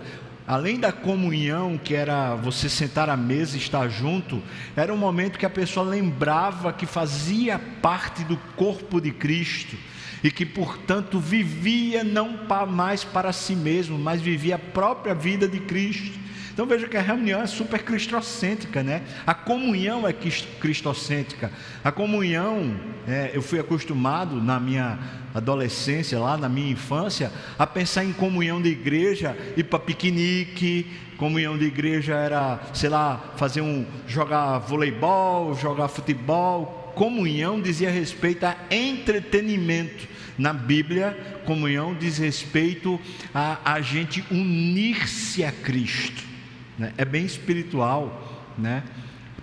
além 0.48 0.80
da 0.80 0.92
comunhão, 0.92 1.78
que 1.78 1.94
era 1.94 2.36
você 2.36 2.68
sentar 2.68 3.10
à 3.10 3.18
mesa 3.18 3.56
e 3.56 3.60
estar 3.60 3.88
junto, 3.90 4.42
era 4.76 4.94
um 4.94 4.98
momento 4.98 5.38
que 5.38 5.46
a 5.46 5.50
pessoa 5.50 5.86
lembrava 5.86 6.74
que 6.74 6.86
fazia 6.86 7.60
parte 7.82 8.24
do 8.24 8.38
corpo 8.56 9.00
de 9.00 9.12
Cristo 9.12 9.78
e 10.24 10.32
que, 10.32 10.46
portanto, 10.46 11.20
vivia 11.20 12.04
não 12.04 12.40
mais 12.68 13.04
para 13.04 13.32
si 13.32 13.56
mesmo, 13.56 14.00
mas 14.00 14.22
vivia 14.22 14.56
a 14.56 14.60
própria 14.60 15.14
vida 15.14 15.48
de 15.48 15.60
Cristo. 15.60 16.27
Então 16.58 16.66
veja 16.66 16.88
que 16.88 16.98
a 16.98 17.02
reunião 17.04 17.40
é 17.40 17.46
super 17.46 17.84
cristocêntrica, 17.84 18.82
né? 18.82 19.04
A 19.28 19.36
comunhão 19.36 20.08
é 20.08 20.12
cristocêntrica. 20.12 21.52
A 21.84 21.92
comunhão, 21.92 22.76
é, 23.08 23.30
eu 23.32 23.44
fui 23.44 23.60
acostumado 23.60 24.42
na 24.42 24.60
minha 24.60 24.98
adolescência, 25.36 26.18
lá 26.18 26.36
na 26.36 26.50
minha 26.50 26.72
infância, 26.72 27.32
a 27.60 27.68
pensar 27.68 28.06
em 28.06 28.12
comunhão 28.12 28.60
de 28.60 28.70
igreja, 28.70 29.38
ir 29.56 29.66
para 29.66 29.78
piquenique, 29.78 30.88
comunhão 31.16 31.60
de 31.60 31.66
igreja 31.66 32.16
era, 32.16 32.60
sei 32.74 32.90
lá, 32.90 33.36
fazer 33.38 33.62
um 33.62 33.86
jogar 34.08 34.58
voleibol, 34.58 35.54
jogar 35.54 35.88
futebol. 35.90 36.92
Comunhão 36.96 37.62
dizia 37.62 37.92
respeito 37.92 38.48
a 38.48 38.56
entretenimento. 38.72 40.08
Na 40.40 40.54
Bíblia, 40.54 41.16
comunhão 41.46 41.94
diz 41.94 42.18
respeito 42.18 43.00
a 43.32 43.60
a 43.64 43.80
gente 43.80 44.26
unir-se 44.32 45.44
a 45.44 45.52
Cristo 45.52 46.37
né? 46.78 46.94
é 46.98 47.06
bem 47.06 47.26
espiritual, 47.26 48.54
né? 48.58 48.84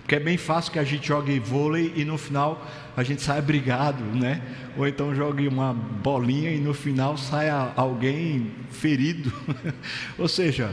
Porque 0.05 0.15
é 0.15 0.19
bem 0.19 0.37
fácil 0.37 0.71
que 0.71 0.77
a 0.77 0.83
gente 0.83 1.07
jogue 1.07 1.39
vôlei 1.39 1.91
e 1.95 2.05
no 2.05 2.15
final 2.15 2.63
a 2.95 3.03
gente 3.03 3.23
saia 3.23 3.41
brigado, 3.41 4.03
né? 4.03 4.39
Ou 4.77 4.87
então 4.87 5.15
jogue 5.15 5.47
uma 5.47 5.73
bolinha 5.73 6.51
e 6.51 6.59
no 6.59 6.75
final 6.75 7.17
saia 7.17 7.73
alguém 7.75 8.51
ferido. 8.69 9.33
Ou 10.15 10.27
seja, 10.27 10.69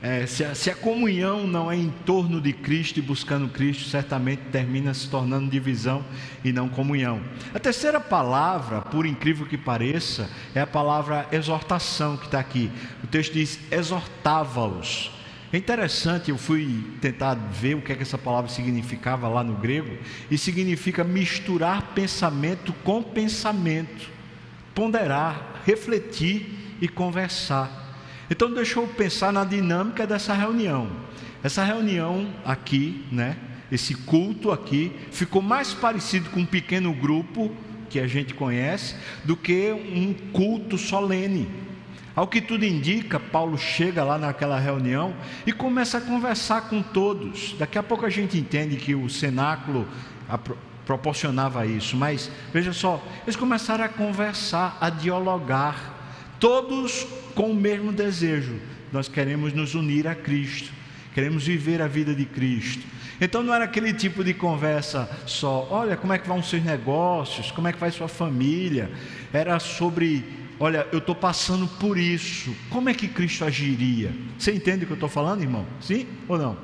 é, 0.00 0.26
se, 0.26 0.42
a, 0.42 0.54
se, 0.54 0.70
a, 0.70 0.74
comunhão 0.74 1.46
não 1.46 1.70
é 1.70 1.76
em 1.76 1.90
torno 2.04 2.40
de 2.40 2.52
Cristo 2.52 2.98
e 2.98 3.02
buscando 3.02 3.46
Cristo, 3.46 3.88
certamente 3.88 4.42
termina 4.50 4.92
se 4.94 5.08
tornando 5.08 5.50
divisão 5.50 6.04
e 6.42 6.50
não 6.50 6.68
comunhão. 6.68 7.20
A 7.54 7.58
terceira 7.60 8.00
palavra, 8.00 8.80
por 8.80 9.06
incrível 9.06 9.46
que 9.46 9.56
pareça, 9.56 10.28
é 10.54 10.60
a 10.60 10.66
palavra 10.66 11.28
exortação 11.30 12.16
que 12.16 12.24
está 12.24 12.40
aqui. 12.40 12.68
O 13.04 13.06
texto 13.06 13.34
diz: 13.34 13.60
exortava-os. 13.70 15.21
É 15.52 15.58
interessante, 15.58 16.30
eu 16.30 16.38
fui 16.38 16.82
tentar 16.98 17.34
ver 17.34 17.76
o 17.76 17.82
que 17.82 17.92
é 17.92 17.94
que 17.94 18.02
essa 18.02 18.16
palavra 18.16 18.50
significava 18.50 19.28
lá 19.28 19.44
no 19.44 19.54
grego, 19.54 19.98
e 20.30 20.38
significa 20.38 21.04
misturar 21.04 21.92
pensamento 21.94 22.72
com 22.82 23.02
pensamento, 23.02 24.08
ponderar, 24.74 25.60
refletir 25.66 26.76
e 26.80 26.88
conversar. 26.88 27.70
Então 28.30 28.50
deixa 28.50 28.80
eu 28.80 28.88
pensar 28.88 29.30
na 29.30 29.44
dinâmica 29.44 30.06
dessa 30.06 30.32
reunião. 30.32 30.90
Essa 31.42 31.62
reunião 31.62 32.32
aqui, 32.46 33.04
né, 33.12 33.36
esse 33.70 33.94
culto 33.94 34.52
aqui, 34.52 34.90
ficou 35.10 35.42
mais 35.42 35.74
parecido 35.74 36.30
com 36.30 36.40
um 36.40 36.46
pequeno 36.46 36.94
grupo 36.94 37.54
que 37.90 38.00
a 38.00 38.06
gente 38.06 38.32
conhece 38.32 38.94
do 39.22 39.36
que 39.36 39.70
um 39.70 40.14
culto 40.32 40.78
solene 40.78 41.46
Ao 42.14 42.26
que 42.26 42.42
tudo 42.42 42.64
indica, 42.64 43.18
Paulo 43.18 43.56
chega 43.56 44.04
lá 44.04 44.18
naquela 44.18 44.58
reunião 44.58 45.14
e 45.46 45.52
começa 45.52 45.98
a 45.98 46.00
conversar 46.00 46.68
com 46.68 46.82
todos. 46.82 47.54
Daqui 47.58 47.78
a 47.78 47.82
pouco 47.82 48.04
a 48.04 48.10
gente 48.10 48.36
entende 48.36 48.76
que 48.76 48.94
o 48.94 49.08
cenáculo 49.08 49.88
proporcionava 50.84 51.64
isso, 51.64 51.96
mas 51.96 52.30
veja 52.52 52.72
só, 52.72 53.02
eles 53.24 53.36
começaram 53.36 53.84
a 53.84 53.88
conversar, 53.88 54.76
a 54.80 54.90
dialogar, 54.90 56.36
todos 56.38 57.06
com 57.34 57.50
o 57.50 57.54
mesmo 57.54 57.92
desejo. 57.92 58.60
Nós 58.92 59.08
queremos 59.08 59.54
nos 59.54 59.74
unir 59.74 60.06
a 60.06 60.14
Cristo, 60.14 60.70
queremos 61.14 61.46
viver 61.46 61.80
a 61.80 61.86
vida 61.86 62.14
de 62.14 62.26
Cristo. 62.26 62.86
Então 63.20 63.42
não 63.42 63.54
era 63.54 63.64
aquele 63.64 63.94
tipo 63.94 64.22
de 64.22 64.34
conversa 64.34 65.08
só, 65.26 65.66
olha 65.70 65.96
como 65.96 66.12
é 66.12 66.18
que 66.18 66.28
vão 66.28 66.42
seus 66.42 66.62
negócios, 66.62 67.50
como 67.52 67.68
é 67.68 67.72
que 67.72 67.78
vai 67.78 67.90
sua 67.90 68.08
família. 68.08 68.90
Era 69.32 69.58
sobre 69.60 70.41
olha, 70.62 70.86
eu 70.92 70.98
estou 70.98 71.14
passando 71.14 71.66
por 71.66 71.98
isso, 71.98 72.54
como 72.70 72.88
é 72.88 72.94
que 72.94 73.08
Cristo 73.08 73.44
agiria? 73.44 74.14
Você 74.38 74.52
entende 74.52 74.84
o 74.84 74.86
que 74.86 74.92
eu 74.92 74.94
estou 74.94 75.08
falando, 75.08 75.42
irmão? 75.42 75.66
Sim 75.80 76.06
ou 76.28 76.38
não? 76.38 76.56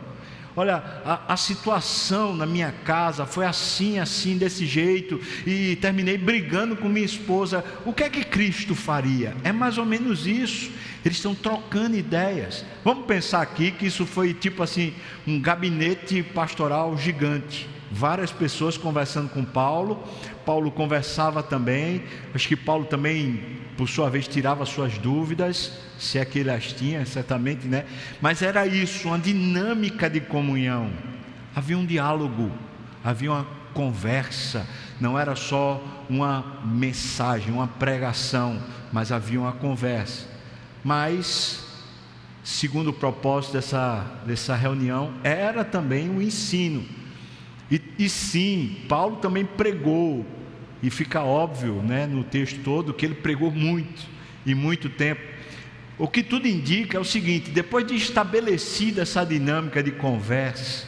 Olha, 0.55 0.77
a, 1.05 1.33
a, 1.33 1.37
situação 1.37 2.33
na 2.35 2.47
minha 2.47 2.71
casa 2.71 3.27
foi 3.27 3.45
assim, 3.45 3.99
assim, 3.99 4.39
desse 4.39 4.67
jeito, 4.67 5.21
e 5.45 5.75
terminei 5.77 6.17
brigando 6.17 6.77
com 6.77 6.89
minha 6.89 7.05
esposa. 7.05 7.65
O 7.85 7.93
que 7.93 8.05
é 8.05 8.09
que 8.09 8.23
Cristo 8.25 8.73
faria? 8.73 9.37
É 9.43 9.51
mais 9.51 9.79
ou 9.79 9.85
menos 9.85 10.29
isso. 10.29 10.71
Eles 11.05 11.19
estão 11.19 11.35
trocando 11.35 11.97
ideias. 11.97 12.65
Vamos 12.85 13.05
pensar 13.05 13.43
aqui 13.43 13.73
que 13.73 13.87
isso 13.87 14.07
foi 14.07 14.33
tipo 14.33 14.63
assim, 14.63 14.95
um 15.27 15.41
gabinete 15.41 16.23
pastoral 16.23 16.97
gigante 16.97 17.69
várias 17.91 18.31
pessoas 18.31 18.77
conversando 18.77 19.29
com 19.29 19.45
Paulo. 19.45 20.03
Paulo 20.45 20.71
conversava 20.71 21.43
também. 21.43 22.05
Acho 22.35 22.49
que 22.49 22.57
Paulo 22.57 22.85
também, 22.85 23.59
por 23.79 23.89
sua 23.89 24.11
vez, 24.11 24.29
tirava 24.29 24.67
suas 24.67 24.99
dúvidas, 24.99 25.73
se 25.99 26.19
é 26.19 26.25
que 26.25 26.41
ele 26.41 26.51
as 26.51 26.73
tinha, 26.73 27.07
certamente, 27.07 27.67
né? 27.67 27.87
Mas 28.21 28.43
era 28.43 28.67
isso, 28.67 29.09
uma 29.09 29.19
dinâmica 29.19 30.11
de 30.11 30.21
comunhão. 30.21 30.91
Havia 31.55 31.79
um 31.79 31.87
diálogo, 31.87 32.51
havia 33.05 33.31
uma 33.31 33.47
conversa. 33.73 34.67
Não 35.01 35.17
era 35.17 35.37
só 35.37 35.81
uma 36.11 36.61
mensagem, 36.65 37.53
uma 37.53 37.69
pregação, 37.69 38.61
mas 38.93 39.13
havia 39.13 39.41
uma 39.41 39.53
conversa. 39.53 40.27
Mas 40.83 41.65
segundo 42.49 42.89
o 42.89 42.93
propósito 42.93 43.53
dessa, 43.53 44.05
dessa 44.27 44.57
reunião, 44.57 45.13
era 45.23 45.65
também 45.65 46.09
o 46.09 46.15
um 46.15 46.23
ensino. 46.23 46.85
E, 47.71 47.81
e 47.99 48.09
sim, 48.09 48.85
Paulo 48.89 49.17
também 49.17 49.45
pregou, 49.45 50.27
e 50.83 50.91
fica 50.91 51.23
óbvio 51.23 51.83
né, 51.83 52.07
no 52.07 52.23
texto 52.23 52.61
todo 52.63 52.95
que 52.95 53.05
ele 53.05 53.15
pregou 53.15 53.51
muito 53.51 54.07
e 54.47 54.55
muito 54.55 54.89
tempo. 54.89 55.21
O 55.99 56.07
que 56.07 56.23
tudo 56.23 56.47
indica 56.47 56.97
é 56.97 57.01
o 57.01 57.05
seguinte: 57.05 57.51
depois 57.51 57.87
de 57.87 57.95
estabelecida 57.95 59.03
essa 59.03 59.25
dinâmica 59.25 59.83
de 59.83 59.91
conversa, 59.91 60.87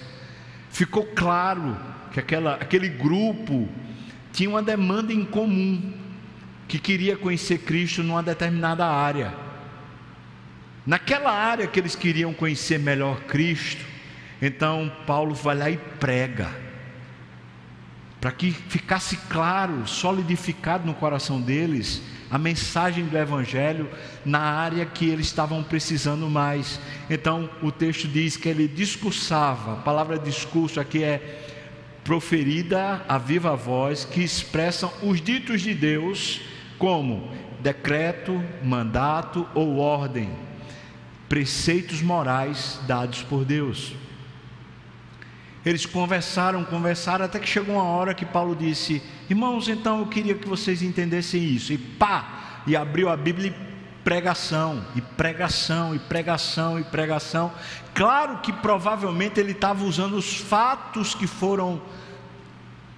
ficou 0.70 1.04
claro 1.04 1.76
que 2.12 2.20
aquela, 2.20 2.54
aquele 2.54 2.88
grupo 2.88 3.68
tinha 4.32 4.48
uma 4.48 4.62
demanda 4.62 5.12
em 5.12 5.24
comum, 5.24 5.92
que 6.68 6.78
queria 6.78 7.16
conhecer 7.16 7.58
Cristo 7.58 8.02
numa 8.02 8.22
determinada 8.22 8.86
área. 8.86 9.34
Naquela 10.86 11.32
área 11.32 11.66
que 11.66 11.78
eles 11.78 11.96
queriam 11.96 12.32
conhecer 12.32 12.78
melhor 12.78 13.20
Cristo, 13.22 13.84
então 14.40 14.90
Paulo 15.06 15.34
vai 15.34 15.56
lá 15.56 15.70
e 15.70 15.76
prega 15.76 16.69
para 18.20 18.32
que 18.32 18.50
ficasse 18.50 19.16
claro, 19.28 19.86
solidificado 19.86 20.86
no 20.86 20.94
coração 20.94 21.40
deles, 21.40 22.02
a 22.30 22.38
mensagem 22.38 23.06
do 23.06 23.16
Evangelho 23.16 23.88
na 24.24 24.40
área 24.40 24.84
que 24.86 25.08
eles 25.08 25.26
estavam 25.26 25.62
precisando 25.64 26.28
mais. 26.28 26.78
Então, 27.08 27.50
o 27.62 27.72
texto 27.72 28.06
diz 28.06 28.36
que 28.36 28.48
ele 28.48 28.68
discursava, 28.68 29.72
a 29.72 29.76
palavra 29.76 30.18
discurso 30.18 30.78
aqui 30.78 31.02
é 31.02 31.42
proferida 32.04 33.04
a 33.08 33.18
viva 33.18 33.56
voz, 33.56 34.04
que 34.04 34.22
expressam 34.22 34.92
os 35.02 35.20
ditos 35.20 35.62
de 35.62 35.74
Deus 35.74 36.40
como 36.78 37.30
decreto, 37.60 38.42
mandato 38.62 39.46
ou 39.54 39.78
ordem, 39.78 40.30
preceitos 41.28 42.00
morais 42.00 42.80
dados 42.86 43.22
por 43.22 43.44
Deus. 43.44 43.92
Eles 45.64 45.84
conversaram, 45.84 46.64
conversaram, 46.64 47.24
até 47.24 47.38
que 47.38 47.48
chegou 47.48 47.74
uma 47.74 47.84
hora 47.84 48.14
que 48.14 48.24
Paulo 48.24 48.56
disse: 48.56 49.02
Irmãos, 49.28 49.68
então 49.68 50.00
eu 50.00 50.06
queria 50.06 50.34
que 50.34 50.48
vocês 50.48 50.82
entendessem 50.82 51.42
isso. 51.42 51.72
E 51.72 51.78
pá! 51.78 52.62
E 52.66 52.76
abriu 52.76 53.08
a 53.08 53.16
Bíblia 53.16 53.48
e 53.48 53.70
pregação, 54.02 54.84
e 54.96 55.00
pregação, 55.00 55.94
e 55.94 55.98
pregação, 55.98 56.80
e 56.80 56.84
pregação. 56.84 57.52
Claro 57.94 58.38
que 58.38 58.52
provavelmente 58.52 59.38
ele 59.38 59.52
estava 59.52 59.84
usando 59.84 60.14
os 60.14 60.36
fatos 60.36 61.14
que 61.14 61.26
foram 61.26 61.80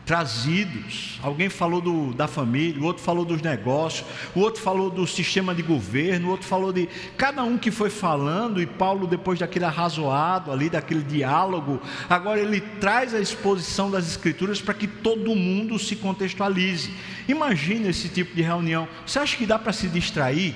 trazidos. 0.04 1.20
Alguém 1.22 1.48
falou 1.48 1.80
do, 1.80 2.12
da 2.12 2.26
família, 2.26 2.80
o 2.80 2.84
outro 2.84 3.02
falou 3.02 3.24
dos 3.24 3.40
negócios, 3.40 4.06
o 4.34 4.40
outro 4.40 4.60
falou 4.60 4.90
do 4.90 5.06
sistema 5.06 5.54
de 5.54 5.62
governo, 5.62 6.28
o 6.28 6.30
outro 6.30 6.46
falou 6.46 6.72
de. 6.72 6.88
Cada 7.16 7.42
um 7.42 7.56
que 7.56 7.70
foi 7.70 7.90
falando, 7.90 8.60
e 8.60 8.66
Paulo, 8.66 9.06
depois 9.06 9.38
daquele 9.38 9.64
arrazoado 9.64 10.50
ali, 10.50 10.68
daquele 10.68 11.02
diálogo, 11.02 11.80
agora 12.08 12.40
ele 12.40 12.60
traz 12.60 13.14
a 13.14 13.20
exposição 13.20 13.90
das 13.90 14.08
Escrituras 14.08 14.60
para 14.60 14.74
que 14.74 14.86
todo 14.86 15.34
mundo 15.36 15.78
se 15.78 15.96
contextualize. 15.96 16.92
Imagina 17.28 17.88
esse 17.88 18.08
tipo 18.08 18.34
de 18.34 18.42
reunião. 18.42 18.88
Você 19.06 19.18
acha 19.18 19.36
que 19.36 19.46
dá 19.46 19.58
para 19.58 19.72
se 19.72 19.88
distrair? 19.88 20.54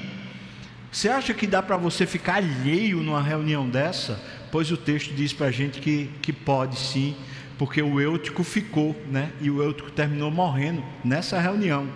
Você 0.91 1.09
acha 1.09 1.35
que 1.35 1.47
dá 1.47 1.63
para 1.63 1.77
você 1.77 2.07
ficar 2.07 2.37
alheio 2.37 3.03
numa 3.03 3.23
reunião 3.23 3.69
dessa? 3.69 4.21
Pois 4.51 4.71
o 4.73 4.77
texto 4.77 5.13
diz 5.15 5.33
para 5.33 5.49
a 5.49 5.51
gente 5.51 5.81
que, 5.81 6.11
que 6.23 6.33
pode 6.33 6.79
sim 6.79 7.15
porque 7.59 7.81
o 7.81 8.01
Eutico 8.01 8.45
ficou, 8.45 8.95
né? 9.11 9.33
E 9.41 9.51
o 9.51 9.63
Eutico 9.63 9.91
terminou 9.91 10.31
morrendo 10.31 10.83
nessa 11.05 11.41
reunião. 11.41 11.89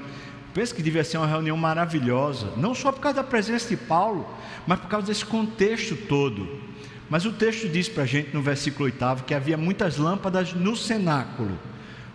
Penso 0.55 0.75
que 0.75 0.83
devia 0.83 1.05
ser 1.05 1.19
uma 1.19 1.27
reunião 1.27 1.57
maravilhosa, 1.57 2.53
não 2.57 2.75
só 2.75 2.91
por 2.91 3.01
causa 3.01 3.17
da 3.17 3.25
presença 3.25 3.69
de 3.69 3.77
Paulo, 3.77 4.29
mas 4.67 4.81
por 4.81 4.89
causa 4.89 5.07
desse 5.07 5.25
contexto 5.25 5.97
todo. 5.97 6.61
Mas 7.09 7.25
o 7.25 7.33
texto 7.33 7.69
diz 7.69 7.89
para 7.89 8.05
a 8.05 8.07
gente 8.07 8.33
no 8.33 8.43
versículo 8.43 8.87
8 8.87 9.25
que 9.25 9.35
havia 9.35 9.57
muitas 9.57 9.97
lâmpadas 9.97 10.53
no 10.53 10.75
cenáculo. 10.77 11.59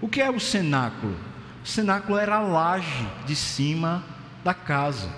O 0.02 0.08
que 0.08 0.22
é 0.22 0.30
o 0.30 0.40
cenáculo? 0.40 1.16
O 1.64 1.68
cenáculo 1.68 2.18
era 2.18 2.36
a 2.36 2.42
laje 2.42 3.08
de 3.26 3.36
cima 3.36 4.04
da 4.44 4.54
casa. 4.54 5.10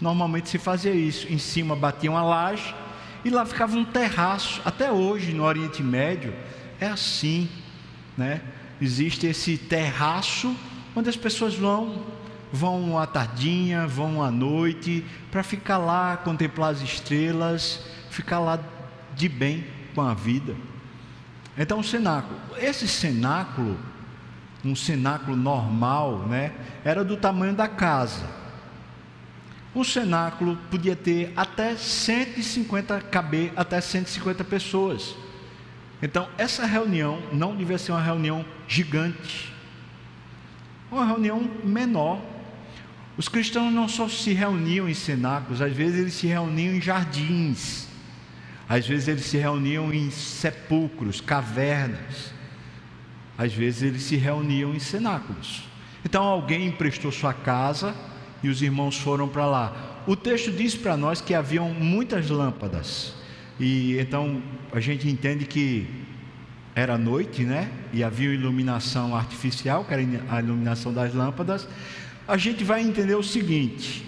Normalmente 0.00 0.48
se 0.48 0.58
fazia 0.58 0.92
isso, 0.92 1.32
em 1.32 1.38
cima 1.38 1.74
batia 1.74 2.10
uma 2.10 2.22
laje 2.22 2.74
e 3.24 3.30
lá 3.30 3.44
ficava 3.44 3.76
um 3.76 3.84
terraço. 3.84 4.60
Até 4.64 4.90
hoje 4.90 5.32
no 5.32 5.44
Oriente 5.44 5.82
Médio 5.82 6.34
é 6.80 6.86
assim, 6.86 7.48
né? 8.16 8.40
Existe 8.80 9.26
esse 9.26 9.56
terraço 9.56 10.54
onde 10.94 11.08
as 11.08 11.16
pessoas 11.16 11.54
vão, 11.54 12.04
vão 12.52 12.98
à 12.98 13.06
tardinha, 13.06 13.86
vão 13.86 14.22
à 14.22 14.30
noite, 14.30 15.04
para 15.30 15.42
ficar 15.42 15.78
lá, 15.78 16.16
contemplar 16.16 16.72
as 16.72 16.80
estrelas, 16.80 17.80
ficar 18.10 18.38
lá 18.38 18.58
de 19.14 19.28
bem 19.28 19.66
com 19.94 20.02
a 20.02 20.14
vida. 20.14 20.54
Então, 21.56 21.80
o 21.80 21.84
cenáculo, 21.84 22.38
esse 22.58 22.86
cenáculo, 22.86 23.78
um 24.64 24.76
cenáculo 24.76 25.36
normal, 25.36 26.20
né, 26.20 26.52
era 26.84 27.04
do 27.04 27.16
tamanho 27.16 27.54
da 27.54 27.68
casa. 27.68 28.24
O 29.74 29.84
cenáculo 29.84 30.58
podia 30.70 30.96
ter 30.96 31.32
até 31.36 31.76
150 31.76 33.00
caber 33.02 33.52
até 33.54 33.80
150 33.80 34.42
pessoas. 34.44 35.14
Então, 36.02 36.28
essa 36.36 36.66
reunião 36.66 37.22
não 37.32 37.56
devia 37.56 37.78
ser 37.78 37.92
uma 37.92 38.02
reunião 38.02 38.44
gigante, 38.68 39.52
uma 40.90 41.06
reunião 41.06 41.50
menor. 41.64 42.20
Os 43.16 43.28
cristãos 43.28 43.72
não 43.72 43.88
só 43.88 44.08
se 44.08 44.32
reuniam 44.34 44.88
em 44.88 44.94
cenáculos, 44.94 45.62
às 45.62 45.72
vezes 45.72 46.00
eles 46.00 46.14
se 46.14 46.26
reuniam 46.26 46.74
em 46.74 46.80
jardins, 46.80 47.88
às 48.68 48.86
vezes 48.86 49.08
eles 49.08 49.24
se 49.24 49.38
reuniam 49.38 49.92
em 49.92 50.10
sepulcros, 50.10 51.20
cavernas, 51.20 52.32
às 53.38 53.52
vezes 53.54 53.82
eles 53.82 54.02
se 54.02 54.16
reuniam 54.16 54.74
em 54.74 54.78
cenáculos. 54.78 55.64
Então 56.04 56.22
alguém 56.22 56.66
emprestou 56.66 57.10
sua 57.10 57.32
casa 57.32 57.94
e 58.42 58.48
os 58.48 58.60
irmãos 58.60 58.98
foram 58.98 59.26
para 59.26 59.46
lá. 59.46 60.02
O 60.06 60.14
texto 60.14 60.52
diz 60.52 60.74
para 60.74 60.96
nós 60.96 61.20
que 61.20 61.34
haviam 61.34 61.70
muitas 61.70 62.28
lâmpadas. 62.28 63.15
E 63.58 63.98
então 63.98 64.42
a 64.72 64.80
gente 64.80 65.08
entende 65.08 65.46
que 65.46 65.86
era 66.74 66.98
noite, 66.98 67.42
né? 67.42 67.70
E 67.92 68.04
havia 68.04 68.32
iluminação 68.32 69.16
artificial, 69.16 69.84
que 69.84 69.94
era 69.94 70.02
a 70.28 70.40
iluminação 70.40 70.92
das 70.92 71.14
lâmpadas. 71.14 71.66
A 72.28 72.36
gente 72.36 72.62
vai 72.64 72.82
entender 72.82 73.14
o 73.14 73.22
seguinte: 73.22 74.04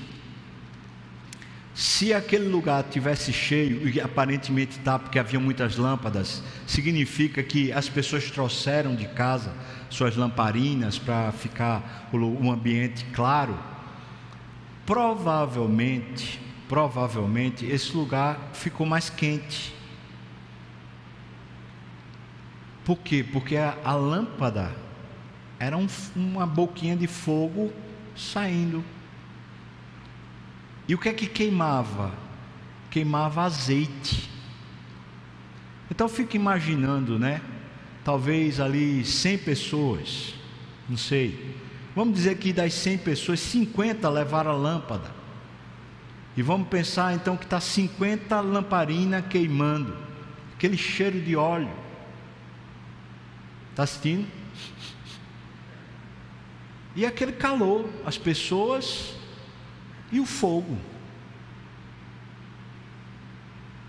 se 1.74 2.12
aquele 2.12 2.48
lugar 2.48 2.84
tivesse 2.84 3.32
cheio, 3.32 3.88
e 3.88 4.00
aparentemente 4.00 4.78
está, 4.78 4.98
porque 4.98 5.18
havia 5.18 5.40
muitas 5.40 5.76
lâmpadas, 5.76 6.42
significa 6.66 7.42
que 7.42 7.72
as 7.72 7.88
pessoas 7.88 8.30
trouxeram 8.30 8.94
de 8.94 9.06
casa 9.06 9.54
suas 9.88 10.14
lamparinas 10.14 10.98
para 10.98 11.32
ficar 11.32 12.10
um 12.12 12.52
ambiente 12.52 13.06
claro. 13.14 13.58
Provavelmente 14.84 16.40
provavelmente 16.68 17.64
esse 17.64 17.96
lugar 17.96 18.50
ficou 18.52 18.86
mais 18.86 19.08
quente. 19.08 19.74
Por 22.84 22.98
quê? 22.98 23.24
Porque 23.24 23.56
a, 23.56 23.76
a 23.84 23.94
lâmpada 23.94 24.74
era 25.58 25.76
um, 25.76 25.86
uma 26.14 26.46
boquinha 26.46 26.96
de 26.96 27.06
fogo 27.06 27.72
saindo. 28.14 28.84
E 30.86 30.94
o 30.94 30.98
que 30.98 31.08
é 31.08 31.12
que 31.12 31.26
queimava? 31.26 32.12
Queimava 32.90 33.42
azeite. 33.42 34.30
Então 35.90 36.08
fico 36.08 36.36
imaginando, 36.36 37.18
né? 37.18 37.40
Talvez 38.04 38.60
ali 38.60 39.04
100 39.04 39.38
pessoas, 39.38 40.34
não 40.88 40.96
sei. 40.96 41.56
Vamos 41.94 42.14
dizer 42.14 42.38
que 42.38 42.52
das 42.52 42.72
100 42.74 42.98
pessoas, 42.98 43.40
50 43.40 44.08
levaram 44.08 44.52
a 44.52 44.54
lâmpada. 44.54 45.17
E 46.38 46.42
vamos 46.42 46.68
pensar 46.68 47.16
então 47.16 47.36
que 47.36 47.42
está 47.42 47.58
50 47.58 48.40
lamparinas 48.42 49.26
queimando, 49.26 49.98
aquele 50.54 50.76
cheiro 50.76 51.20
de 51.20 51.34
óleo. 51.34 51.68
Está 53.70 53.82
assistindo? 53.82 54.24
E 56.94 57.04
aquele 57.04 57.32
calor, 57.32 57.90
as 58.06 58.16
pessoas 58.16 59.16
e 60.12 60.20
o 60.20 60.24
fogo. 60.24 60.78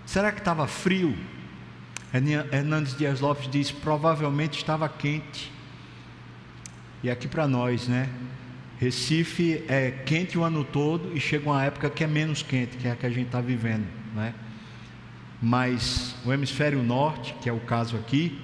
Será 0.04 0.32
que 0.32 0.40
estava 0.40 0.66
frio? 0.66 1.16
Hernandes 2.12 2.96
Dias 2.96 3.20
Lopes 3.20 3.48
diz: 3.48 3.70
provavelmente 3.70 4.58
estava 4.58 4.88
quente. 4.88 5.52
E 7.00 7.08
aqui 7.08 7.28
para 7.28 7.46
nós, 7.46 7.86
né? 7.86 8.10
Recife 8.80 9.62
é 9.68 9.90
quente 9.90 10.38
o 10.38 10.42
ano 10.42 10.64
todo 10.64 11.14
e 11.14 11.20
chega 11.20 11.50
uma 11.50 11.62
época 11.62 11.90
que 11.90 12.02
é 12.02 12.06
menos 12.06 12.42
quente, 12.42 12.78
que 12.78 12.88
é 12.88 12.92
a 12.92 12.96
que 12.96 13.04
a 13.04 13.10
gente 13.10 13.26
está 13.26 13.38
vivendo, 13.38 13.86
né? 14.14 14.34
Mas 15.42 16.16
o 16.24 16.32
hemisfério 16.32 16.82
norte, 16.82 17.34
que 17.42 17.48
é 17.50 17.52
o 17.52 17.60
caso 17.60 17.94
aqui, 17.98 18.40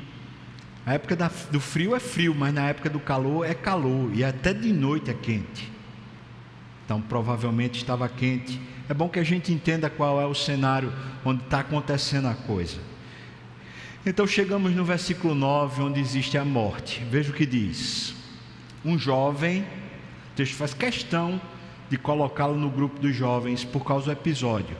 a 0.84 0.92
época 0.92 1.16
da, 1.16 1.30
do 1.50 1.58
frio 1.58 1.96
é 1.96 2.00
frio, 2.00 2.34
mas 2.34 2.52
na 2.52 2.68
época 2.68 2.90
do 2.90 3.00
calor 3.00 3.46
é 3.46 3.54
calor 3.54 4.14
e 4.14 4.22
até 4.22 4.52
de 4.52 4.74
noite 4.74 5.10
é 5.10 5.14
quente. 5.14 5.72
Então 6.84 7.00
provavelmente 7.00 7.78
estava 7.78 8.06
quente. 8.06 8.60
É 8.90 8.92
bom 8.92 9.08
que 9.08 9.18
a 9.18 9.24
gente 9.24 9.50
entenda 9.50 9.88
qual 9.88 10.20
é 10.20 10.26
o 10.26 10.34
cenário 10.34 10.92
onde 11.24 11.44
está 11.44 11.60
acontecendo 11.60 12.28
a 12.28 12.34
coisa. 12.34 12.76
Então 14.04 14.26
chegamos 14.26 14.70
no 14.74 14.84
versículo 14.84 15.34
9, 15.34 15.80
onde 15.80 15.98
existe 15.98 16.36
a 16.36 16.44
morte. 16.44 17.02
Veja 17.10 17.30
o 17.30 17.34
que 17.34 17.46
diz: 17.46 18.14
Um 18.84 18.98
jovem, 18.98 19.64
o 20.36 20.44
texto 20.44 20.56
faz 20.56 20.74
questão 20.74 21.40
de 21.88 21.96
colocá-lo 21.96 22.58
no 22.58 22.68
grupo 22.68 23.00
dos 23.00 23.16
jovens 23.16 23.64
por 23.64 23.82
causa 23.82 24.04
do 24.04 24.12
episódio. 24.12 24.76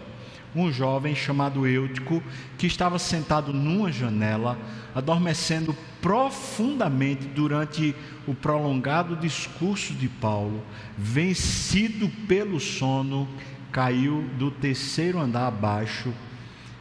Um 0.54 0.70
jovem 0.70 1.14
chamado 1.14 1.66
Eutico, 1.66 2.22
que 2.58 2.66
estava 2.66 2.98
sentado 2.98 3.54
numa 3.54 3.90
janela, 3.90 4.58
adormecendo 4.94 5.74
profundamente 6.02 7.26
durante 7.28 7.96
o 8.26 8.34
prolongado 8.34 9.16
discurso 9.16 9.94
de 9.94 10.10
Paulo, 10.10 10.62
vencido 10.98 12.10
pelo 12.28 12.60
sono, 12.60 13.26
caiu 13.72 14.28
do 14.38 14.50
terceiro 14.50 15.18
andar 15.18 15.46
abaixo 15.46 16.12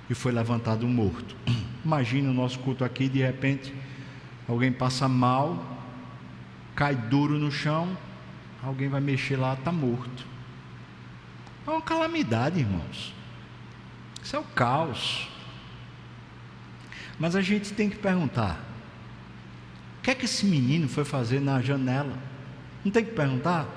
e 0.10 0.14
foi 0.14 0.34
levantado 0.34 0.86
morto. 0.86 1.34
Imagina 1.86 2.30
o 2.30 2.34
nosso 2.34 2.60
culto 2.60 2.84
aqui, 2.84 3.08
de 3.08 3.20
repente, 3.20 3.74
alguém 4.50 4.74
passa 4.74 5.08
mal, 5.08 5.64
cai 6.76 6.94
duro 6.94 7.40
no 7.40 7.50
chão, 7.50 7.96
alguém 8.66 8.90
vai 8.90 9.00
mexer 9.00 9.38
lá, 9.38 9.54
está 9.54 9.72
morto. 9.72 10.26
É 11.68 11.70
uma 11.70 11.82
calamidade, 11.82 12.60
irmãos. 12.60 13.14
Isso 14.24 14.36
é 14.36 14.40
o 14.40 14.44
caos. 14.44 15.28
Mas 17.20 17.36
a 17.36 17.42
gente 17.42 17.74
tem 17.74 17.90
que 17.90 17.98
perguntar: 17.98 18.60
o 20.00 20.02
que 20.02 20.12
é 20.12 20.16
que 20.16 20.26
esse 20.26 20.46
menino 20.46 20.88
foi 20.88 21.06
fazer 21.06 21.40
na 21.40 21.62
janela? 21.62 22.18
Não 22.84 22.92
tem 22.92 23.04
que 23.04 23.12
perguntar? 23.12 23.68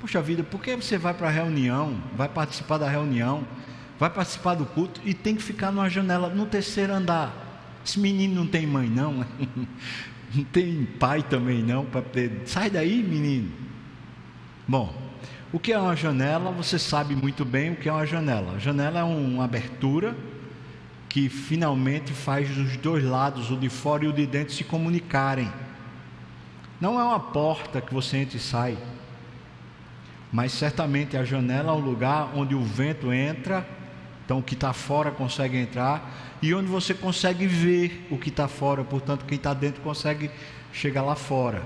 Poxa 0.00 0.20
vida, 0.22 0.42
por 0.42 0.62
que 0.62 0.74
você 0.74 0.96
vai 0.96 1.12
para 1.12 1.28
a 1.28 1.30
reunião, 1.30 2.02
vai 2.16 2.28
participar 2.28 2.78
da 2.78 2.88
reunião, 2.88 3.46
vai 3.98 4.08
participar 4.08 4.54
do 4.54 4.64
culto 4.64 4.98
e 5.04 5.12
tem 5.12 5.36
que 5.36 5.42
ficar 5.42 5.70
numa 5.70 5.90
janela 5.90 6.30
no 6.30 6.46
terceiro 6.46 6.94
andar. 6.94 7.39
Esse 7.84 7.98
menino 7.98 8.34
não 8.34 8.46
tem 8.46 8.66
mãe, 8.66 8.88
não. 8.88 9.24
Não 10.32 10.44
tem 10.44 10.84
pai 10.84 11.24
também, 11.24 11.60
não. 11.60 11.84
Sai 12.46 12.70
daí, 12.70 13.02
menino. 13.02 13.50
Bom, 14.66 14.94
o 15.52 15.58
que 15.58 15.72
é 15.72 15.78
uma 15.80 15.96
janela? 15.96 16.52
Você 16.52 16.78
sabe 16.78 17.16
muito 17.16 17.44
bem 17.44 17.72
o 17.72 17.76
que 17.76 17.88
é 17.88 17.92
uma 17.92 18.06
janela. 18.06 18.52
A 18.54 18.58
janela 18.60 19.00
é 19.00 19.02
uma 19.02 19.44
abertura 19.44 20.16
que 21.08 21.28
finalmente 21.28 22.12
faz 22.12 22.56
os 22.56 22.76
dois 22.76 23.02
lados, 23.02 23.50
o 23.50 23.56
de 23.56 23.68
fora 23.68 24.04
e 24.04 24.08
o 24.08 24.12
de 24.12 24.24
dentro, 24.24 24.54
se 24.54 24.62
comunicarem. 24.62 25.52
Não 26.80 27.00
é 27.00 27.02
uma 27.02 27.18
porta 27.18 27.80
que 27.80 27.92
você 27.92 28.18
entra 28.18 28.36
e 28.36 28.40
sai, 28.40 28.78
mas 30.32 30.52
certamente 30.52 31.16
a 31.16 31.24
janela 31.24 31.72
é 31.72 31.74
um 31.74 31.80
lugar 31.80 32.30
onde 32.36 32.54
o 32.54 32.62
vento 32.62 33.12
entra 33.12 33.66
então, 34.30 34.38
o 34.38 34.42
que 34.44 34.54
está 34.54 34.72
fora 34.72 35.10
consegue 35.10 35.56
entrar 35.56 36.38
e 36.40 36.54
onde 36.54 36.68
você 36.68 36.94
consegue 36.94 37.48
ver 37.48 38.06
o 38.12 38.16
que 38.16 38.28
está 38.28 38.46
fora, 38.46 38.84
portanto, 38.84 39.24
quem 39.24 39.34
está 39.34 39.52
dentro 39.52 39.82
consegue 39.82 40.30
chegar 40.72 41.02
lá 41.02 41.16
fora. 41.16 41.64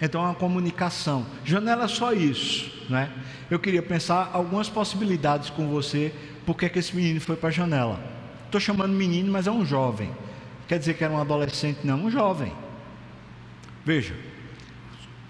Então, 0.00 0.22
é 0.22 0.24
uma 0.24 0.34
comunicação. 0.34 1.24
Janela 1.44 1.84
é 1.84 1.86
só 1.86 2.12
isso, 2.12 2.84
né? 2.90 3.12
Eu 3.48 3.60
queria 3.60 3.80
pensar 3.80 4.28
algumas 4.32 4.68
possibilidades 4.68 5.50
com 5.50 5.68
você, 5.68 6.12
porque 6.44 6.66
é 6.66 6.68
que 6.68 6.80
esse 6.80 6.96
menino 6.96 7.20
foi 7.20 7.36
para 7.36 7.50
a 7.50 7.52
janela. 7.52 8.00
Estou 8.46 8.60
chamando 8.60 8.92
menino, 8.92 9.30
mas 9.30 9.46
é 9.46 9.52
um 9.52 9.64
jovem. 9.64 10.10
Quer 10.66 10.80
dizer 10.80 10.94
que 10.94 11.04
era 11.04 11.14
um 11.14 11.20
adolescente? 11.20 11.78
Não, 11.84 12.06
um 12.06 12.10
jovem. 12.10 12.52
Veja, 13.84 14.16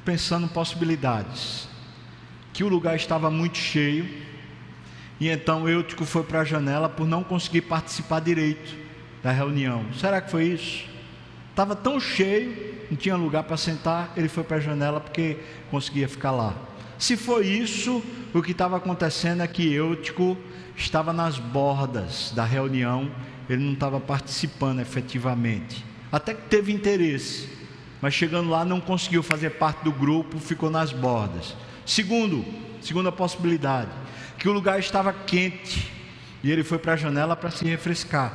pensando 0.03 0.49
possibilidades. 0.49 1.69
Que 2.55 2.65
o 2.65 2.69
lugar 2.69 2.97
estava 2.97 3.31
muito 3.31 3.59
cheio, 3.59 4.09
e 5.21 5.29
então 5.29 5.69
Eutico 5.69 6.05
foi 6.05 6.23
para 6.23 6.41
a 6.41 6.45
janela 6.45 6.89
por 6.89 7.07
não 7.07 7.25
conseguir 7.25 7.63
participar 7.63 8.21
direito 8.21 8.75
da 9.23 9.33
reunião. 9.33 9.85
Será 9.95 10.21
que 10.21 10.31
foi 10.31 10.45
isso? 10.45 10.85
Estava 11.51 11.75
tão 11.75 11.99
cheio, 11.99 12.77
não 12.89 12.97
tinha 12.97 13.17
lugar 13.17 13.43
para 13.43 13.57
sentar, 13.57 14.13
ele 14.17 14.29
foi 14.29 14.45
para 14.45 14.59
a 14.59 14.61
janela 14.61 15.01
porque 15.01 15.39
conseguia 15.71 16.09
ficar 16.09 16.31
lá. 16.31 16.55
Se 16.99 17.17
foi 17.17 17.47
isso, 17.47 18.03
o 18.33 18.43
que 18.43 18.53
estava 18.53 18.77
acontecendo 18.77 19.43
é 19.43 19.47
que 19.47 19.73
Eutico 19.73 20.37
estava 20.77 21.13
nas 21.13 21.39
bordas 21.39 22.33
da 22.35 22.45
reunião, 22.45 23.11
ele 23.49 23.65
não 23.65 23.73
estava 23.73 23.99
participando 23.99 24.81
efetivamente. 24.81 25.85
Até 26.13 26.33
que 26.33 26.43
teve 26.43 26.73
interesse, 26.73 27.49
mas 28.01 28.15
chegando 28.15 28.51
lá 28.51 28.65
não 28.65 28.81
conseguiu 28.81 29.23
fazer 29.23 29.51
parte 29.51 29.83
do 29.83 29.93
grupo, 29.93 30.39
ficou 30.39 30.71
nas 30.71 30.93
bordas. 30.93 31.57
Segundo, 31.85 32.45
segunda 32.81 33.11
possibilidade, 33.11 33.91
que 34.39 34.49
o 34.49 34.53
lugar 34.53 34.79
estava 34.79 35.13
quente 35.13 35.91
e 36.43 36.51
ele 36.51 36.63
foi 36.63 36.79
para 36.79 36.93
a 36.93 36.97
janela 36.97 37.35
para 37.35 37.51
se 37.51 37.65
refrescar. 37.65 38.33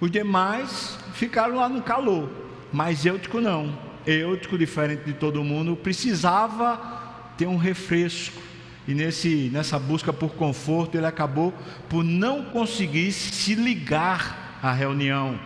Os 0.00 0.10
demais 0.10 0.98
ficaram 1.14 1.56
lá 1.56 1.68
no 1.68 1.82
calor, 1.82 2.30
mas 2.72 3.06
Eutico 3.06 3.40
não. 3.40 3.76
Eutico, 4.06 4.58
diferente 4.58 5.04
de 5.04 5.12
todo 5.12 5.42
mundo, 5.44 5.76
precisava 5.76 7.32
ter 7.38 7.46
um 7.46 7.56
refresco. 7.56 8.42
E 8.86 8.94
nesse, 8.94 9.48
nessa 9.52 9.78
busca 9.78 10.12
por 10.12 10.30
conforto, 10.34 10.96
ele 10.96 11.06
acabou 11.06 11.54
por 11.88 12.02
não 12.02 12.44
conseguir 12.46 13.12
se 13.12 13.54
ligar 13.54 14.58
à 14.60 14.72
reunião. 14.72 15.38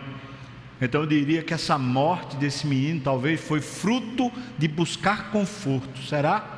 Então 0.81 1.01
eu 1.01 1.07
diria 1.07 1.43
que 1.43 1.53
essa 1.53 1.77
morte 1.77 2.35
desse 2.35 2.67
menino 2.67 3.01
talvez 3.01 3.39
foi 3.39 3.61
fruto 3.61 4.31
de 4.57 4.67
buscar 4.67 5.31
conforto. 5.31 6.01
Será? 6.01 6.56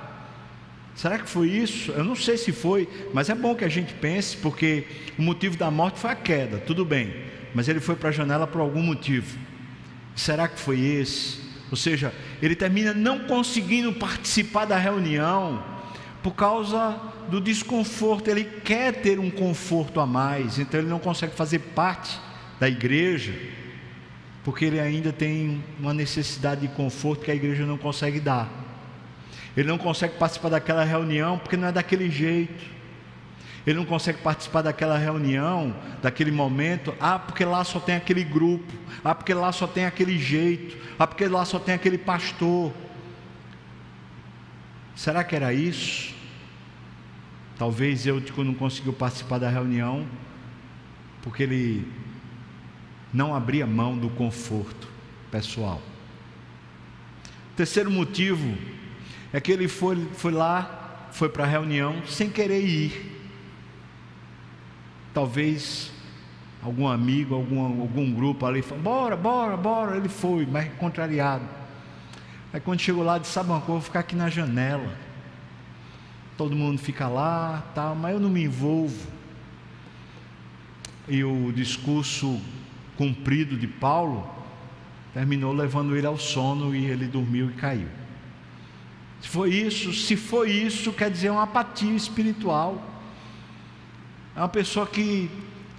Será 0.95 1.17
que 1.17 1.29
foi 1.29 1.49
isso? 1.49 1.91
Eu 1.91 2.03
não 2.03 2.15
sei 2.15 2.37
se 2.37 2.51
foi, 2.51 2.87
mas 3.13 3.29
é 3.29 3.35
bom 3.35 3.55
que 3.55 3.63
a 3.63 3.69
gente 3.69 3.93
pense, 3.93 4.35
porque 4.37 4.85
o 5.17 5.21
motivo 5.21 5.55
da 5.55 5.71
morte 5.71 5.99
foi 5.99 6.09
a 6.09 6.15
queda, 6.15 6.57
tudo 6.57 6.83
bem, 6.83 7.13
mas 7.53 7.69
ele 7.69 7.79
foi 7.79 7.95
para 7.95 8.09
a 8.09 8.11
janela 8.11 8.45
por 8.45 8.59
algum 8.59 8.81
motivo. 8.81 9.37
Será 10.15 10.47
que 10.47 10.59
foi 10.59 10.79
esse? 10.79 11.39
Ou 11.71 11.77
seja, 11.77 12.13
ele 12.41 12.55
termina 12.55 12.93
não 12.93 13.19
conseguindo 13.19 13.93
participar 13.93 14.65
da 14.65 14.77
reunião 14.77 15.63
por 16.21 16.33
causa 16.33 16.99
do 17.29 17.39
desconforto. 17.39 18.27
Ele 18.27 18.43
quer 18.43 19.01
ter 19.01 19.19
um 19.19 19.29
conforto 19.29 19.99
a 19.99 20.05
mais, 20.05 20.59
então 20.59 20.79
ele 20.79 20.89
não 20.89 20.99
consegue 20.99 21.33
fazer 21.35 21.59
parte 21.59 22.19
da 22.59 22.67
igreja, 22.67 23.33
porque 24.43 24.65
ele 24.65 24.79
ainda 24.79 25.13
tem 25.13 25.63
uma 25.79 25.93
necessidade 25.93 26.61
de 26.61 26.67
conforto 26.69 27.23
que 27.23 27.31
a 27.31 27.35
igreja 27.35 27.65
não 27.65 27.77
consegue 27.77 28.19
dar. 28.19 28.58
Ele 29.59 29.67
não 29.67 29.77
consegue 29.77 30.15
participar 30.15 30.47
daquela 30.47 30.85
reunião 30.85 31.37
porque 31.37 31.57
não 31.57 31.67
é 31.67 31.71
daquele 31.73 32.09
jeito. 32.09 32.63
Ele 33.67 33.77
não 33.77 33.85
consegue 33.85 34.19
participar 34.19 34.61
daquela 34.61 34.97
reunião, 34.97 35.75
daquele 36.01 36.31
momento, 36.31 36.95
ah, 36.97 37.19
porque 37.19 37.43
lá 37.43 37.65
só 37.65 37.77
tem 37.77 37.97
aquele 37.97 38.23
grupo, 38.23 38.71
ah, 39.03 39.13
porque 39.13 39.33
lá 39.33 39.51
só 39.51 39.67
tem 39.67 39.85
aquele 39.85 40.17
jeito, 40.17 40.77
ah, 40.97 41.05
porque 41.05 41.27
lá 41.27 41.43
só 41.43 41.59
tem 41.59 41.75
aquele 41.75 41.97
pastor. 41.97 42.71
Será 44.95 45.25
que 45.25 45.35
era 45.35 45.53
isso? 45.53 46.15
Talvez 47.57 48.07
eu 48.07 48.23
não 48.37 48.53
conseguiu 48.53 48.93
participar 48.93 49.39
da 49.39 49.49
reunião 49.49 50.07
porque 51.21 51.43
ele 51.43 51.85
não 53.13 53.35
abria 53.35 53.67
mão 53.67 53.97
do 53.97 54.09
conforto 54.09 54.87
pessoal. 55.29 55.81
Terceiro 57.57 57.91
motivo 57.91 58.57
é 59.31 59.39
que 59.39 59.51
ele 59.51 59.67
foi, 59.67 59.95
foi 60.13 60.31
lá, 60.31 61.07
foi 61.11 61.29
para 61.29 61.43
a 61.43 61.47
reunião 61.47 62.05
sem 62.05 62.29
querer 62.29 62.61
ir. 62.61 63.17
Talvez 65.13 65.91
algum 66.61 66.87
amigo, 66.87 67.35
algum, 67.35 67.81
algum 67.81 68.11
grupo 68.11 68.45
ali 68.45 68.61
falou: 68.61 68.83
bora, 68.83 69.15
bora, 69.15 69.57
bora. 69.57 69.97
Ele 69.97 70.09
foi, 70.09 70.45
mas 70.45 70.71
contrariado. 70.73 71.45
Aí 72.51 72.59
quando 72.59 72.79
chegou 72.79 73.03
lá, 73.03 73.17
disse: 73.17 73.33
sabe 73.33 73.49
uma 73.49 73.61
coisa, 73.61 73.73
vou 73.73 73.81
ficar 73.81 73.99
aqui 73.99 74.15
na 74.15 74.29
janela. 74.29 74.91
Todo 76.37 76.55
mundo 76.55 76.79
fica 76.79 77.07
lá, 77.07 77.63
tal, 77.75 77.95
mas 77.95 78.13
eu 78.13 78.19
não 78.19 78.29
me 78.29 78.43
envolvo. 78.43 79.07
E 81.07 81.23
o 81.23 81.51
discurso 81.51 82.39
cumprido 82.97 83.57
de 83.57 83.67
Paulo 83.67 84.29
terminou 85.13 85.51
levando 85.51 85.95
ele 85.95 86.07
ao 86.07 86.17
sono 86.17 86.73
e 86.73 86.85
ele 86.85 87.07
dormiu 87.07 87.49
e 87.49 87.53
caiu. 87.53 87.87
Se 89.21 89.27
foi 89.27 89.49
isso, 89.49 89.93
se 89.93 90.15
foi 90.15 90.51
isso, 90.51 90.93
quer 90.93 91.11
dizer 91.11 91.29
uma 91.29 91.43
apatia 91.43 91.95
espiritual. 91.95 92.81
É 94.35 94.39
uma 94.39 94.49
pessoa 94.49 94.87
que 94.87 95.29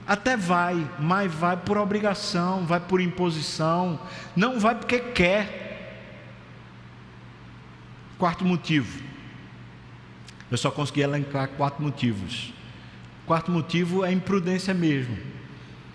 até 0.06 0.36
vai, 0.36 0.88
mas 0.98 1.32
vai 1.32 1.56
por 1.56 1.78
obrigação, 1.78 2.66
vai 2.66 2.80
por 2.80 3.00
imposição, 3.00 3.98
não 4.34 4.58
vai 4.58 4.74
porque 4.74 4.98
quer. 4.98 5.58
Quarto 8.18 8.44
motivo. 8.44 9.02
Eu 10.50 10.58
só 10.58 10.70
consegui 10.70 11.00
elencar 11.00 11.48
quatro 11.50 11.82
motivos. 11.82 12.52
Quarto 13.24 13.50
motivo 13.50 14.04
é 14.04 14.12
imprudência 14.12 14.74
mesmo. 14.74 15.16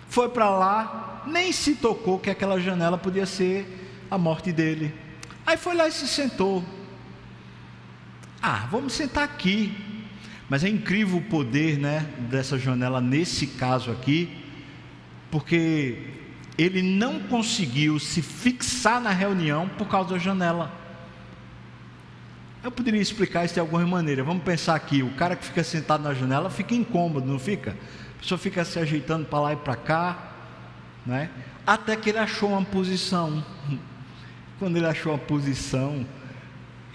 Foi 0.08 0.28
para 0.30 0.48
lá, 0.48 1.22
nem 1.26 1.52
se 1.52 1.74
tocou 1.74 2.18
que 2.18 2.30
aquela 2.30 2.58
janela 2.58 2.96
podia 2.96 3.26
ser 3.26 4.06
a 4.10 4.16
morte 4.16 4.50
dele. 4.50 4.94
Aí 5.46 5.56
foi 5.56 5.74
lá 5.74 5.86
e 5.86 5.92
se 5.92 6.08
sentou. 6.08 6.64
Ah, 8.42 8.66
vamos 8.70 8.92
sentar 8.92 9.24
aqui. 9.24 9.72
Mas 10.48 10.62
é 10.62 10.68
incrível 10.68 11.18
o 11.18 11.22
poder, 11.22 11.78
né, 11.78 12.06
dessa 12.30 12.58
janela 12.58 13.00
nesse 13.00 13.46
caso 13.48 13.90
aqui, 13.90 14.44
porque 15.30 16.10
ele 16.56 16.82
não 16.82 17.20
conseguiu 17.20 17.98
se 17.98 18.22
fixar 18.22 19.00
na 19.00 19.10
reunião 19.10 19.68
por 19.68 19.88
causa 19.88 20.10
da 20.10 20.18
janela. 20.18 20.72
Eu 22.62 22.70
poderia 22.70 23.00
explicar 23.00 23.44
isso 23.44 23.54
de 23.54 23.60
alguma 23.60 23.84
maneira. 23.86 24.22
Vamos 24.22 24.44
pensar 24.44 24.74
aqui: 24.74 25.02
o 25.02 25.10
cara 25.12 25.34
que 25.34 25.44
fica 25.44 25.64
sentado 25.64 26.02
na 26.02 26.14
janela 26.14 26.48
fica 26.48 26.74
incômodo, 26.74 27.26
não 27.26 27.38
fica? 27.38 27.76
A 28.16 28.20
pessoa 28.20 28.38
fica 28.38 28.64
se 28.64 28.78
ajeitando 28.78 29.26
para 29.26 29.40
lá 29.40 29.52
e 29.52 29.56
para 29.56 29.76
cá, 29.76 30.32
né? 31.04 31.30
até 31.66 31.96
que 31.96 32.10
ele 32.10 32.18
achou 32.18 32.50
uma 32.50 32.64
posição. 32.64 33.44
Quando 34.58 34.76
ele 34.76 34.86
achou 34.86 35.14
a 35.14 35.18
posição, 35.18 36.06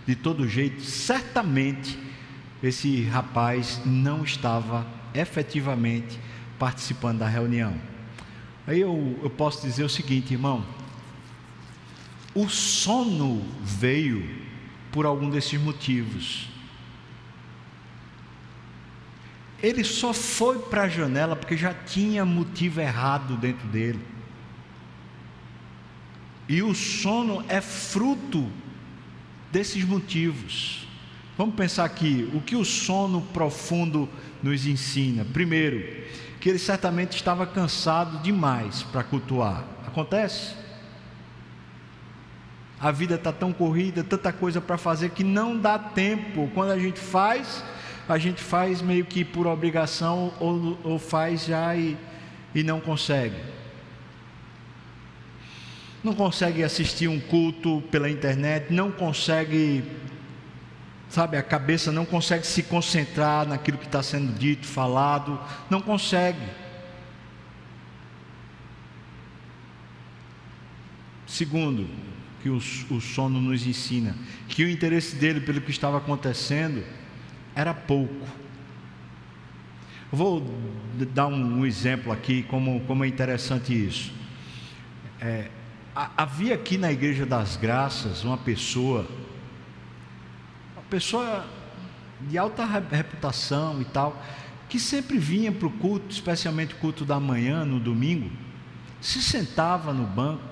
de 0.04 0.16
todo 0.16 0.48
jeito, 0.48 0.82
certamente 0.82 1.96
esse 2.60 3.04
rapaz 3.04 3.80
não 3.84 4.24
estava 4.24 4.84
efetivamente 5.14 6.18
participando 6.58 7.20
da 7.20 7.28
reunião. 7.28 7.76
Aí 8.66 8.80
eu, 8.80 9.16
eu 9.22 9.30
posso 9.30 9.64
dizer 9.64 9.84
o 9.84 9.88
seguinte, 9.88 10.32
irmão: 10.32 10.66
o 12.34 12.48
sono 12.48 13.42
veio 13.62 14.28
por 14.90 15.06
algum 15.06 15.28
desses 15.28 15.60
motivos. 15.60 16.48
Ele 19.62 19.84
só 19.84 20.12
foi 20.12 20.58
para 20.58 20.82
a 20.82 20.88
janela 20.88 21.36
porque 21.36 21.56
já 21.56 21.72
tinha 21.72 22.24
motivo 22.24 22.80
errado 22.80 23.36
dentro 23.36 23.66
dele. 23.68 24.00
E 26.48 26.62
o 26.62 26.74
sono 26.74 27.44
é 27.48 27.60
fruto 27.60 28.50
desses 29.52 29.84
motivos. 29.84 30.86
Vamos 31.38 31.54
pensar 31.54 31.84
aqui, 31.84 32.28
o 32.34 32.40
que 32.40 32.56
o 32.56 32.64
sono 32.64 33.20
profundo 33.20 34.08
nos 34.42 34.66
ensina? 34.66 35.24
Primeiro, 35.24 36.02
que 36.40 36.48
ele 36.48 36.58
certamente 36.58 37.16
estava 37.16 37.46
cansado 37.46 38.18
demais 38.22 38.82
para 38.82 39.04
cultuar. 39.04 39.64
Acontece? 39.86 40.61
A 42.82 42.90
vida 42.90 43.14
está 43.14 43.32
tão 43.32 43.52
corrida, 43.52 44.02
tanta 44.02 44.32
coisa 44.32 44.60
para 44.60 44.76
fazer 44.76 45.10
que 45.10 45.22
não 45.22 45.56
dá 45.56 45.78
tempo. 45.78 46.50
Quando 46.52 46.72
a 46.72 46.78
gente 46.78 46.98
faz, 46.98 47.64
a 48.08 48.18
gente 48.18 48.42
faz 48.42 48.82
meio 48.82 49.04
que 49.04 49.24
por 49.24 49.46
obrigação 49.46 50.34
ou, 50.40 50.76
ou 50.82 50.98
faz 50.98 51.46
já 51.46 51.76
e, 51.76 51.96
e 52.52 52.64
não 52.64 52.80
consegue 52.80 53.52
não 56.02 56.14
consegue 56.14 56.64
assistir 56.64 57.06
um 57.08 57.20
culto 57.20 57.80
pela 57.90 58.10
internet, 58.10 58.72
não 58.72 58.90
consegue, 58.90 59.84
sabe, 61.08 61.36
a 61.36 61.42
cabeça 61.42 61.92
não 61.92 62.04
consegue 62.04 62.46
se 62.46 62.62
concentrar 62.64 63.46
naquilo 63.46 63.78
que 63.78 63.86
está 63.86 64.02
sendo 64.02 64.32
dito, 64.36 64.66
falado, 64.66 65.38
não 65.70 65.80
consegue. 65.80 66.40
Segundo, 71.26 71.88
que 72.42 72.50
o, 72.50 72.56
o 72.56 73.00
sono 73.00 73.40
nos 73.40 73.66
ensina, 73.66 74.16
que 74.48 74.64
o 74.64 74.68
interesse 74.68 75.14
dele 75.14 75.40
pelo 75.40 75.60
que 75.60 75.70
estava 75.70 75.98
acontecendo 75.98 76.82
era 77.54 77.72
pouco. 77.72 78.26
Vou 80.10 80.44
dar 81.14 81.28
um, 81.28 81.60
um 81.60 81.66
exemplo 81.66 82.12
aqui, 82.12 82.42
como, 82.42 82.80
como 82.80 83.04
é 83.04 83.08
interessante 83.08 83.72
isso. 83.72 84.12
É, 85.20 85.48
havia 85.94 86.54
aqui 86.54 86.76
na 86.76 86.90
Igreja 86.90 87.24
das 87.24 87.56
Graças 87.56 88.24
uma 88.24 88.36
pessoa, 88.36 89.06
uma 90.74 90.82
pessoa 90.90 91.46
de 92.28 92.36
alta 92.36 92.64
reputação 92.64 93.80
e 93.80 93.84
tal, 93.84 94.20
que 94.68 94.80
sempre 94.80 95.16
vinha 95.16 95.52
para 95.52 95.68
o 95.68 95.70
culto, 95.70 96.10
especialmente 96.10 96.74
o 96.74 96.78
culto 96.78 97.04
da 97.04 97.20
manhã, 97.20 97.64
no 97.64 97.78
domingo, 97.78 98.30
se 99.00 99.22
sentava 99.22 99.92
no 99.92 100.06
banco 100.06 100.51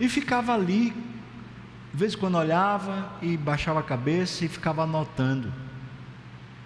e 0.00 0.08
ficava 0.08 0.54
ali, 0.54 0.90
de 1.92 1.98
vez 1.98 2.14
em 2.14 2.16
quando 2.16 2.38
olhava 2.38 3.12
e 3.20 3.36
baixava 3.36 3.80
a 3.80 3.82
cabeça 3.82 4.46
e 4.46 4.48
ficava 4.48 4.82
anotando. 4.84 5.52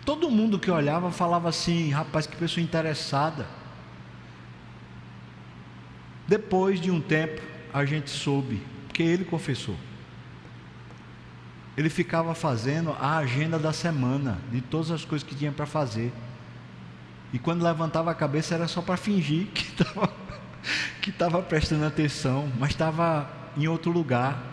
Todo 0.04 0.30
mundo 0.30 0.58
que 0.58 0.70
olhava 0.70 1.10
falava 1.10 1.48
assim: 1.48 1.90
rapaz, 1.90 2.26
que 2.26 2.36
pessoa 2.36 2.62
interessada. 2.62 3.46
Depois 6.28 6.80
de 6.80 6.90
um 6.90 7.00
tempo, 7.00 7.42
a 7.72 7.84
gente 7.84 8.08
soube, 8.08 8.62
porque 8.86 9.02
ele 9.02 9.24
confessou. 9.24 9.76
Ele 11.76 11.90
ficava 11.90 12.34
fazendo 12.34 12.92
a 13.00 13.18
agenda 13.18 13.58
da 13.58 13.72
semana, 13.72 14.38
de 14.50 14.60
todas 14.60 14.92
as 14.92 15.04
coisas 15.04 15.26
que 15.26 15.34
tinha 15.34 15.50
para 15.50 15.66
fazer. 15.66 16.12
E 17.32 17.38
quando 17.38 17.64
levantava 17.64 18.12
a 18.12 18.14
cabeça 18.14 18.54
era 18.54 18.68
só 18.68 18.80
para 18.80 18.96
fingir 18.96 19.48
que 19.52 19.64
estava 19.64 20.06
que 21.00 21.10
estava 21.10 21.42
prestando 21.42 21.84
atenção, 21.84 22.50
mas 22.58 22.70
estava 22.70 23.30
em 23.56 23.68
outro 23.68 23.90
lugar. 23.90 24.52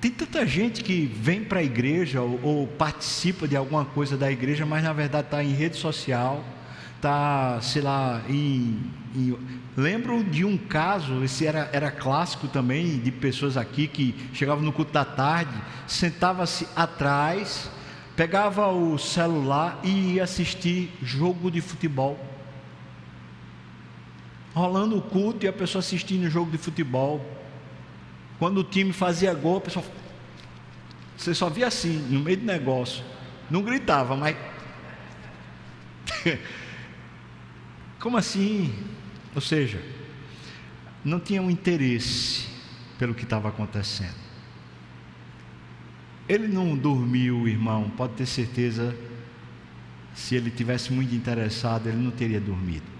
Tem 0.00 0.10
tanta 0.10 0.46
gente 0.46 0.84
que 0.84 1.06
vem 1.06 1.42
para 1.42 1.60
a 1.60 1.62
igreja 1.62 2.20
ou, 2.22 2.40
ou, 2.42 2.66
participa 2.66 3.48
de 3.48 3.56
alguma 3.56 3.84
coisa 3.84 4.16
da 4.16 4.30
igreja, 4.30 4.64
mas 4.64 4.84
na 4.84 4.92
verdade 4.92 5.26
está 5.26 5.42
em 5.42 5.52
rede 5.52 5.76
social, 5.76 6.44
está, 6.96 7.60
sei 7.60 7.82
lá, 7.82 8.22
em, 8.28 8.78
em, 9.14 9.36
Lembro 9.76 10.24
de 10.24 10.44
um 10.44 10.58
caso, 10.58 11.22
esse 11.22 11.46
era, 11.46 11.70
era 11.72 11.88
clássico 11.88 12.48
também, 12.48 12.98
de 12.98 13.12
pessoas 13.12 13.56
aqui 13.56 13.86
que 13.86 14.12
chegavam 14.32 14.64
no 14.64 14.72
culto 14.72 14.92
da 14.92 15.04
tarde, 15.04 15.52
sentava-se 15.86 16.66
atrás, 16.74 17.70
pegava 18.16 18.66
o 18.72 18.98
celular 18.98 19.78
e 19.84 20.14
ia 20.14 20.24
assistir 20.24 20.92
jogo 21.00 21.48
de 21.48 21.60
futebol. 21.60 22.18
Rolando 24.54 24.96
o 24.98 25.02
culto 25.02 25.44
e 25.44 25.48
a 25.48 25.52
pessoa 25.52 25.80
assistindo 25.80 26.24
o 26.24 26.30
jogo 26.30 26.50
de 26.50 26.58
futebol. 26.58 27.24
Quando 28.38 28.58
o 28.58 28.64
time 28.64 28.92
fazia 28.92 29.34
gol, 29.34 29.58
a 29.58 29.60
pessoa. 29.60 29.84
Você 31.16 31.34
só 31.34 31.48
via 31.48 31.66
assim, 31.66 31.98
no 32.10 32.20
meio 32.20 32.38
do 32.38 32.44
negócio. 32.44 33.04
Não 33.50 33.62
gritava, 33.62 34.16
mas. 34.16 34.36
Como 37.98 38.16
assim? 38.16 38.72
Ou 39.34 39.40
seja, 39.40 39.82
não 41.04 41.18
tinham 41.18 41.50
interesse 41.50 42.46
pelo 42.98 43.14
que 43.14 43.24
estava 43.24 43.48
acontecendo. 43.48 44.28
Ele 46.28 46.46
não 46.46 46.76
dormiu, 46.76 47.48
irmão, 47.48 47.90
pode 47.96 48.14
ter 48.14 48.26
certeza. 48.26 48.94
Se 50.14 50.34
ele 50.34 50.50
tivesse 50.50 50.92
muito 50.92 51.14
interessado, 51.14 51.88
ele 51.88 51.96
não 51.96 52.10
teria 52.10 52.40
dormido. 52.40 52.97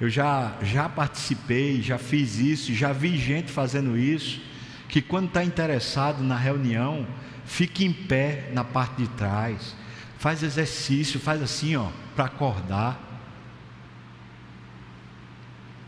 Eu 0.00 0.08
já, 0.08 0.56
já 0.62 0.88
participei, 0.88 1.82
já 1.82 1.98
fiz 1.98 2.38
isso, 2.38 2.72
já 2.72 2.92
vi 2.92 3.16
gente 3.18 3.50
fazendo 3.50 3.98
isso, 3.98 4.40
que 4.88 5.02
quando 5.02 5.26
está 5.26 5.42
interessado 5.42 6.22
na 6.22 6.36
reunião, 6.36 7.06
fica 7.44 7.82
em 7.82 7.92
pé 7.92 8.50
na 8.52 8.62
parte 8.62 9.02
de 9.02 9.08
trás, 9.08 9.74
faz 10.18 10.42
exercício, 10.42 11.18
faz 11.18 11.42
assim, 11.42 11.74
ó, 11.74 11.88
para 12.14 12.26
acordar. 12.26 13.06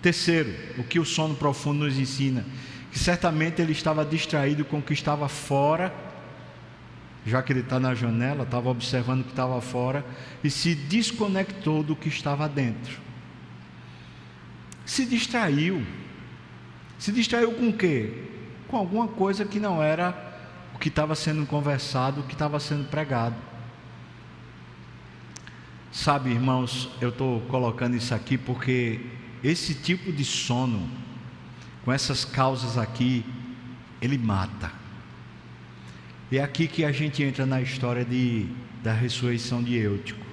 Terceiro, 0.03 0.53
o 0.77 0.83
que 0.83 0.99
o 0.99 1.05
sono 1.05 1.37
profundo 1.37 1.85
nos 1.85 1.97
ensina, 1.97 2.45
que 2.91 2.99
certamente 2.99 3.63
ele 3.63 3.73
estava 3.73 4.05
distraído 4.05 4.65
com 4.65 4.79
o 4.79 4.83
que 4.83 4.93
estava 4.93 5.29
fora, 5.29 5.95
já 7.25 7.43
que 7.43 7.53
ele 7.53 7.61
está 7.61 7.79
na 7.79 7.95
janela, 7.95 8.43
estava 8.43 8.71
observando 8.71 9.21
o 9.21 9.25
que 9.25 9.31
estava 9.31 9.61
fora, 9.61 10.05
e 10.43 10.51
se 10.51 10.75
desconectou 10.75 11.83
do 11.85 11.95
que 11.95 12.09
estava 12.09 12.49
dentro. 12.49 13.10
Se 14.91 15.07
distraiu. 15.07 15.87
Se 16.99 17.13
distraiu 17.13 17.53
com 17.53 17.69
o 17.69 17.73
quê? 17.73 18.25
Com 18.67 18.77
alguma 18.77 19.07
coisa 19.07 19.45
que 19.45 19.61
não 19.61 19.81
era 19.81 20.13
o 20.75 20.81
que 20.81 20.89
estava 20.89 21.15
sendo 21.15 21.47
conversado, 21.47 22.23
o 22.23 22.25
que 22.25 22.33
estava 22.33 22.59
sendo 22.59 22.89
pregado. 22.89 23.37
Sabe, 25.93 26.31
irmãos, 26.31 26.91
eu 27.01 27.11
estou 27.11 27.41
colocando 27.43 27.97
isso 27.97 28.13
aqui 28.13 28.37
porque 28.37 29.01
esse 29.45 29.75
tipo 29.75 30.11
de 30.11 30.25
sono, 30.25 30.91
com 31.85 31.93
essas 31.93 32.25
causas 32.25 32.77
aqui, 32.77 33.25
ele 34.03 34.19
mata. 34.19 34.73
E 36.33 36.39
é 36.39 36.43
aqui 36.43 36.67
que 36.67 36.85
a 36.85 36.91
gente 36.91 37.23
entra 37.23 37.47
na 37.47 37.63
história 37.63 38.05
de, 38.05 38.49
da 38.83 38.93
ressurreição 38.93 39.63
de 39.63 39.77
Eutico. 39.77 40.30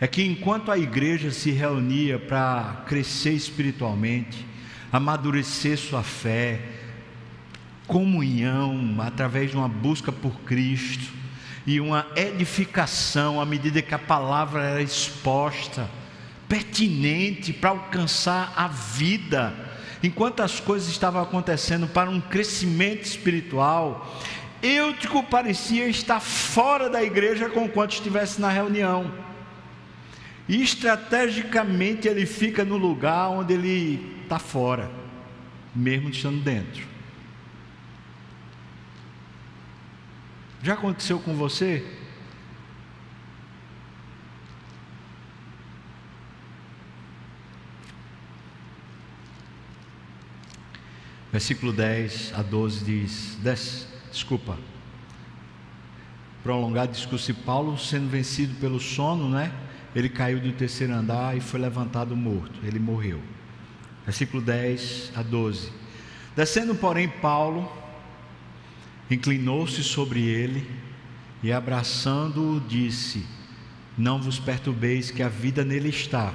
É 0.00 0.06
que 0.06 0.24
enquanto 0.24 0.72
a 0.72 0.78
igreja 0.78 1.30
se 1.30 1.50
reunia 1.50 2.18
para 2.18 2.84
crescer 2.86 3.32
espiritualmente, 3.32 4.46
amadurecer 4.90 5.76
sua 5.76 6.02
fé, 6.02 6.58
comunhão 7.86 8.96
através 9.00 9.50
de 9.50 9.58
uma 9.58 9.68
busca 9.68 10.10
por 10.10 10.32
Cristo 10.40 11.12
e 11.66 11.78
uma 11.80 12.06
edificação 12.16 13.40
à 13.40 13.44
medida 13.44 13.82
que 13.82 13.94
a 13.94 13.98
palavra 13.98 14.62
era 14.62 14.82
exposta, 14.82 15.90
pertinente 16.48 17.52
para 17.52 17.70
alcançar 17.70 18.54
a 18.56 18.68
vida. 18.68 19.52
Enquanto 20.02 20.40
as 20.40 20.60
coisas 20.60 20.88
estavam 20.88 21.20
acontecendo 21.20 21.86
para 21.86 22.08
um 22.08 22.22
crescimento 22.22 23.04
espiritual, 23.04 24.18
Eutico 24.62 25.22
parecia 25.24 25.86
estar 25.88 26.20
fora 26.20 26.88
da 26.88 27.02
igreja 27.02 27.50
com 27.50 27.68
quanto 27.68 27.92
estivesse 27.92 28.40
na 28.40 28.48
reunião. 28.48 29.29
E 30.50 30.64
estrategicamente 30.64 32.08
ele 32.08 32.26
fica 32.26 32.64
no 32.64 32.76
lugar 32.76 33.28
onde 33.28 33.54
ele 33.54 34.20
está 34.24 34.36
fora, 34.36 34.90
mesmo 35.72 36.10
estando 36.10 36.42
dentro. 36.42 36.84
Já 40.60 40.74
aconteceu 40.74 41.20
com 41.20 41.36
você? 41.36 41.86
Versículo 51.30 51.72
10 51.72 52.32
a 52.34 52.42
12 52.42 52.84
diz: 52.84 53.38
des, 53.40 53.86
desculpa, 54.10 54.58
prolongado 56.42 56.90
discurso 56.90 57.32
de 57.32 57.38
Paulo, 57.38 57.78
sendo 57.78 58.08
vencido 58.08 58.56
pelo 58.56 58.80
sono, 58.80 59.28
né? 59.28 59.69
Ele 59.94 60.08
caiu 60.08 60.40
do 60.40 60.52
terceiro 60.52 60.92
andar 60.92 61.36
e 61.36 61.40
foi 61.40 61.60
levantado 61.60 62.16
morto, 62.16 62.60
ele 62.62 62.78
morreu. 62.78 63.20
Versículo 64.04 64.42
10 64.42 65.12
a 65.16 65.22
12. 65.22 65.70
Descendo, 66.36 66.74
porém, 66.74 67.08
Paulo 67.08 67.70
inclinou-se 69.10 69.82
sobre 69.82 70.20
ele 70.20 70.68
e, 71.42 71.52
abraçando-o, 71.52 72.60
disse: 72.60 73.26
Não 73.98 74.20
vos 74.20 74.38
perturbeis, 74.38 75.10
que 75.10 75.22
a 75.22 75.28
vida 75.28 75.64
nele 75.64 75.88
está 75.88 76.32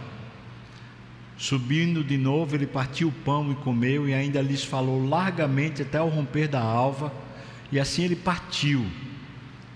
Subindo 1.38 2.02
de 2.02 2.18
novo, 2.18 2.56
ele 2.56 2.65
partiu 2.65 3.10
o 3.10 3.12
pão 3.12 3.52
e 3.52 3.56
comeu, 3.56 4.08
e 4.08 4.13
ainda 4.13 4.41
lhes 4.41 4.63
falou 4.63 5.06
largamente 5.08 5.82
até 5.82 6.02
o 6.02 6.08
romper 6.08 6.48
da 6.48 6.62
alva, 6.62 7.12
e 7.72 7.80
assim 7.80 8.04
ele 8.04 8.15
partiu. 8.15 8.86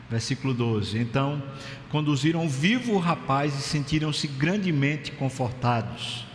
Versículo 0.10 0.54
12: 0.54 0.98
Então 0.98 1.42
conduziram 1.90 2.48
vivo 2.48 2.94
o 2.94 3.00
rapaz 3.00 3.58
e 3.58 3.62
sentiram-se 3.62 4.28
grandemente 4.28 5.12
confortados. 5.12 6.26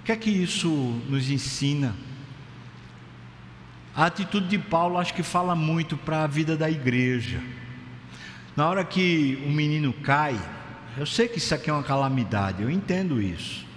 O 0.00 0.04
que 0.04 0.12
é 0.12 0.16
que 0.16 0.30
isso 0.30 0.68
nos 1.08 1.30
ensina? 1.30 1.94
A 3.94 4.06
atitude 4.06 4.48
de 4.48 4.58
Paulo 4.58 4.98
acho 4.98 5.14
que 5.14 5.22
fala 5.22 5.54
muito 5.54 5.96
para 5.96 6.24
a 6.24 6.26
vida 6.26 6.56
da 6.56 6.70
igreja. 6.70 7.40
Na 8.56 8.68
hora 8.68 8.84
que 8.84 9.42
o 9.46 9.50
menino 9.50 9.92
cai, 9.92 10.40
eu 10.96 11.06
sei 11.06 11.28
que 11.28 11.38
isso 11.38 11.54
aqui 11.54 11.70
é 11.70 11.72
uma 11.72 11.82
calamidade, 11.82 12.62
eu 12.62 12.70
entendo 12.70 13.20
isso 13.20 13.71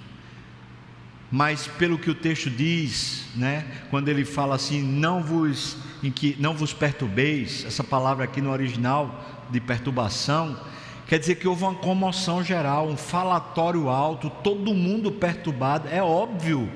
mas 1.31 1.67
pelo 1.67 1.97
que 1.97 2.09
o 2.09 2.15
texto 2.15 2.49
diz, 2.49 3.25
né, 3.35 3.65
quando 3.89 4.09
ele 4.09 4.23
fala 4.23 4.55
assim, 4.55 4.81
não 4.81 5.23
vos 5.23 5.77
em 6.03 6.11
que 6.11 6.35
não 6.39 6.53
vos 6.53 6.73
perturbeis, 6.73 7.65
essa 7.65 7.83
palavra 7.83 8.25
aqui 8.25 8.39
no 8.39 8.51
original 8.51 9.43
de 9.49 9.59
perturbação, 9.59 10.59
quer 11.07 11.17
dizer 11.17 11.35
que 11.35 11.47
houve 11.47 11.63
uma 11.63 11.75
comoção 11.75 12.43
geral, 12.43 12.87
um 12.87 12.97
falatório 12.97 13.89
alto, 13.89 14.29
todo 14.29 14.73
mundo 14.73 15.11
perturbado, 15.11 15.87
é 15.89 16.01
óbvio. 16.01 16.69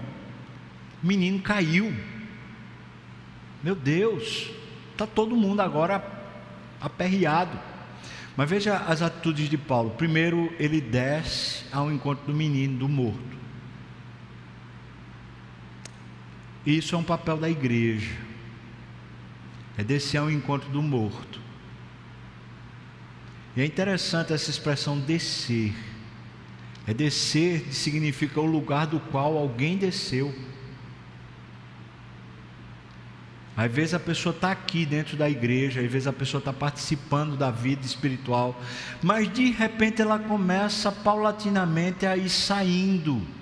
O 1.01 1.07
menino 1.07 1.39
caiu. 1.39 1.93
Meu 3.63 3.75
Deus, 3.75 4.49
está 4.91 5.05
todo 5.05 5.35
mundo 5.35 5.61
agora 5.61 6.03
aperreado. 6.81 7.59
Mas 8.35 8.49
veja 8.49 8.77
as 8.77 9.01
atitudes 9.01 9.49
de 9.49 9.57
Paulo. 9.57 9.91
Primeiro, 9.91 10.51
ele 10.57 10.79
desce 10.79 11.65
ao 11.71 11.91
encontro 11.91 12.25
do 12.25 12.33
menino, 12.33 12.79
do 12.79 12.87
morto. 12.87 13.37
Isso 16.69 16.93
é 16.93 16.97
um 16.97 17.03
papel 17.03 17.35
da 17.37 17.49
igreja. 17.49 18.15
É 19.75 19.83
descer 19.83 20.17
ao 20.17 20.29
encontro 20.29 20.69
do 20.69 20.83
morto. 20.83 21.41
E 23.57 23.61
é 23.61 23.65
interessante 23.65 24.33
essa 24.33 24.51
expressão 24.51 24.99
descer. 24.99 25.73
É 26.85 26.93
descer 26.93 27.73
significa 27.73 28.39
o 28.39 28.45
lugar 28.45 28.85
do 28.85 28.99
qual 28.99 29.35
alguém 29.35 29.77
desceu. 29.77 30.33
Às 33.57 33.71
vezes 33.71 33.93
a 33.95 33.99
pessoa 33.99 34.33
está 34.33 34.51
aqui 34.51 34.85
dentro 34.85 35.17
da 35.17 35.29
igreja, 35.29 35.81
às 35.81 35.91
vezes 35.91 36.07
a 36.07 36.13
pessoa 36.13 36.39
está 36.39 36.53
participando 36.53 37.35
da 37.35 37.51
vida 37.51 37.85
espiritual, 37.85 38.57
mas 39.01 39.31
de 39.33 39.51
repente 39.51 40.01
ela 40.01 40.17
começa 40.17 40.91
paulatinamente 40.91 42.05
a 42.05 42.15
ir 42.15 42.29
saindo 42.29 43.38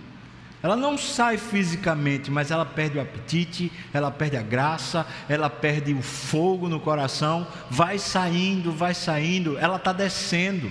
ela 0.67 0.75
não 0.75 0.97
sai 0.97 1.37
fisicamente, 1.37 2.29
mas 2.29 2.51
ela 2.51 2.65
perde 2.65 2.97
o 2.97 3.01
apetite, 3.01 3.71
ela 3.93 4.11
perde 4.11 4.35
a 4.35 4.41
graça, 4.41 5.07
ela 5.29 5.49
perde 5.49 5.93
o 5.93 6.01
fogo 6.01 6.67
no 6.67 6.77
coração, 6.77 7.47
vai 7.69 7.97
saindo, 7.97 8.69
vai 8.69 8.93
saindo, 8.93 9.57
ela 9.57 9.77
está 9.77 9.93
descendo. 9.93 10.69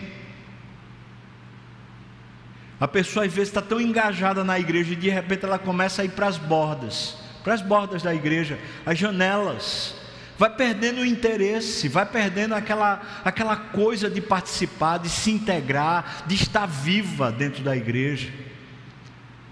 A 2.78 2.86
pessoa 2.86 3.24
às 3.24 3.32
vezes 3.32 3.48
está 3.48 3.62
tão 3.62 3.80
engajada 3.80 4.44
na 4.44 4.60
igreja 4.60 4.92
e 4.92 4.96
de 4.96 5.08
repente 5.08 5.46
ela 5.46 5.58
começa 5.58 6.02
a 6.02 6.04
ir 6.04 6.10
para 6.10 6.26
as 6.26 6.36
bordas, 6.36 7.16
para 7.42 7.54
as 7.54 7.62
bordas 7.62 8.02
da 8.02 8.14
igreja, 8.14 8.58
as 8.84 8.98
janelas, 8.98 9.94
vai 10.36 10.50
perdendo 10.50 11.00
o 11.00 11.06
interesse, 11.06 11.88
vai 11.88 12.04
perdendo 12.04 12.54
aquela, 12.54 13.00
aquela 13.24 13.56
coisa 13.56 14.10
de 14.10 14.20
participar, 14.20 14.98
de 14.98 15.08
se 15.08 15.30
integrar, 15.30 16.24
de 16.26 16.34
estar 16.34 16.66
viva 16.66 17.32
dentro 17.32 17.62
da 17.62 17.74
igreja. 17.74 18.44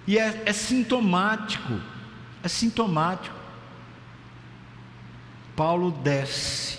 E 0.07 0.19
é, 0.19 0.43
é 0.45 0.53
sintomático, 0.53 1.81
é 2.43 2.49
sintomático. 2.49 3.37
Paulo 5.57 5.91
desce. 5.91 6.79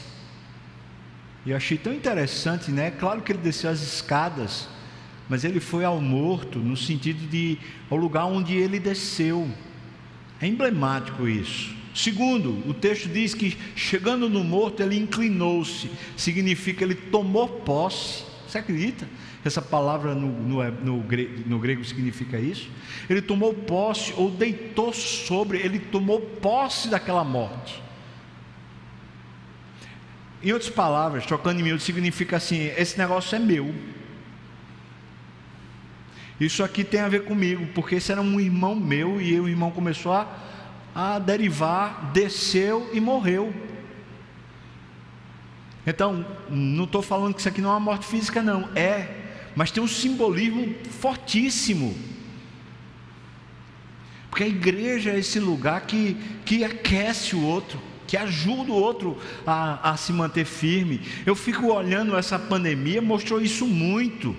E 1.46 1.52
eu 1.52 1.58
achei 1.58 1.78
tão 1.78 1.94
interessante, 1.94 2.72
né? 2.72 2.92
Claro 2.92 3.22
que 3.22 3.32
ele 3.32 3.40
desceu 3.40 3.70
as 3.70 3.82
escadas, 3.82 4.68
mas 5.30 5.44
ele 5.44 5.60
foi 5.60 5.86
ao 5.86 6.02
morto, 6.02 6.60
no 6.60 6.76
sentido 6.76 7.28
de 7.28 7.58
ao 7.90 7.98
lugar 7.98 8.26
onde 8.26 8.56
ele 8.56 8.80
desceu. 8.80 9.50
É 10.42 10.48
emblemático 10.48 11.28
isso. 11.28 11.74
Segundo, 11.94 12.62
o 12.70 12.74
texto 12.74 13.08
diz 13.08 13.34
que 13.34 13.58
chegando 13.76 14.30
no 14.30 14.44
morto, 14.44 14.84
ele 14.84 14.98
inclinou-se, 14.98 15.90
significa 16.18 16.84
ele 16.84 16.96
tomou 16.96 17.48
posse. 17.48 18.26
Você 18.56 18.60
acredita? 18.60 19.06
Essa 19.44 19.62
palavra 19.62 20.16
no, 20.16 20.28
no, 20.28 20.72
no, 20.72 21.00
grego, 21.02 21.44
no 21.46 21.60
grego 21.60 21.84
significa 21.84 22.40
isso. 22.40 22.70
Ele 23.10 23.22
tomou 23.22 23.54
posse 23.54 24.14
ou 24.16 24.32
deitou 24.32 24.94
sobre, 24.94 25.58
ele 25.58 25.78
tomou 25.78 26.22
posse 26.22 26.88
daquela 26.88 27.24
morte. 27.26 27.84
Em 30.42 30.54
outras 30.54 30.72
palavras, 30.72 31.26
trocando 31.26 31.60
em 31.60 31.64
miúdo, 31.64 31.82
significa 31.82 32.38
assim: 32.38 32.72
esse 32.78 32.98
negócio 32.98 33.36
é 33.36 33.40
meu. 33.40 33.76
Isso 36.40 36.64
aqui 36.64 36.86
tem 36.86 37.02
a 37.02 37.10
ver 37.10 37.26
comigo, 37.26 37.68
porque 37.76 37.96
esse 37.96 38.14
era 38.14 38.22
um 38.22 38.40
irmão 38.40 38.74
meu 38.74 39.20
e 39.20 39.38
o 39.38 39.50
irmão 39.50 39.70
começou 39.70 40.14
a, 40.14 40.34
a 40.94 41.20
derivar, 41.20 42.12
desceu 42.14 42.90
e 42.94 43.02
morreu. 43.02 43.54
Então, 45.86 46.26
não 46.50 46.86
estou 46.86 47.02
falando 47.02 47.34
que 47.34 47.40
isso 47.40 47.50
aqui 47.50 47.62
não 47.62 47.70
é 47.70 47.74
uma 47.74 47.80
morte 47.80 48.06
física, 48.06 48.42
não. 48.42 48.70
É, 48.76 49.08
mas 49.56 49.72
tem 49.72 49.84
um 49.84 49.88
simbolismo 49.88 50.74
fortíssimo. 51.00 51.96
Porque 54.30 54.44
a 54.44 54.48
igreja 54.48 55.12
é 55.12 55.20
esse 55.20 55.40
lugar 55.40 55.82
que, 55.82 56.18
que 56.44 56.64
aquece 56.64 57.36
o 57.36 57.44
outro, 57.44 57.80
que 58.08 58.18
ajuda 58.18 58.72
o 58.72 58.76
outro 58.76 59.18
a, 59.46 59.92
a 59.92 59.98
se 59.98 60.12
manter 60.12 60.46
firme. 60.46 61.02
Eu 61.26 61.36
fico 61.36 61.68
olhando 61.68 62.18
essa 62.18 62.38
pandemia, 62.38 63.02
mostrou 63.02 63.40
isso 63.40 63.66
muito. 63.66 64.36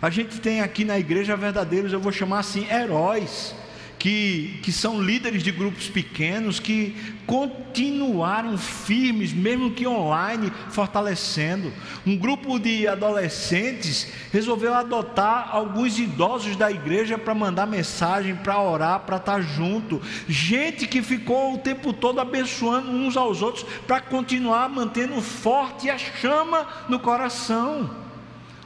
A 0.00 0.10
gente 0.10 0.40
tem 0.40 0.60
aqui 0.60 0.84
na 0.84 0.98
igreja 0.98 1.36
verdadeiros, 1.36 1.92
eu 1.92 2.00
vou 2.00 2.12
chamar 2.12 2.40
assim, 2.40 2.66
heróis 2.70 3.54
que, 4.02 4.58
que 4.64 4.72
são 4.72 5.00
líderes 5.00 5.44
de 5.44 5.52
grupos 5.52 5.88
pequenos, 5.88 6.58
que 6.58 6.92
continuaram 7.24 8.58
firmes, 8.58 9.32
mesmo 9.32 9.70
que 9.70 9.86
online, 9.86 10.52
fortalecendo. 10.70 11.72
Um 12.04 12.16
grupo 12.16 12.58
de 12.58 12.88
adolescentes 12.88 14.08
resolveu 14.32 14.74
adotar 14.74 15.50
alguns 15.52 16.00
idosos 16.00 16.56
da 16.56 16.68
igreja 16.68 17.16
para 17.16 17.32
mandar 17.32 17.64
mensagem, 17.64 18.34
para 18.34 18.60
orar, 18.60 18.98
para 19.02 19.18
estar 19.18 19.40
junto. 19.40 20.02
Gente 20.26 20.88
que 20.88 21.00
ficou 21.00 21.54
o 21.54 21.58
tempo 21.58 21.92
todo 21.92 22.20
abençoando 22.20 22.90
uns 22.90 23.16
aos 23.16 23.40
outros 23.40 23.64
para 23.86 24.00
continuar 24.00 24.68
mantendo 24.68 25.22
forte 25.22 25.88
a 25.88 25.96
chama 25.96 26.66
no 26.88 26.98
coração. 26.98 27.88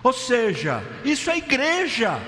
Ou 0.02 0.14
seja, 0.14 0.82
isso 1.04 1.30
é 1.30 1.36
igreja. 1.36 2.18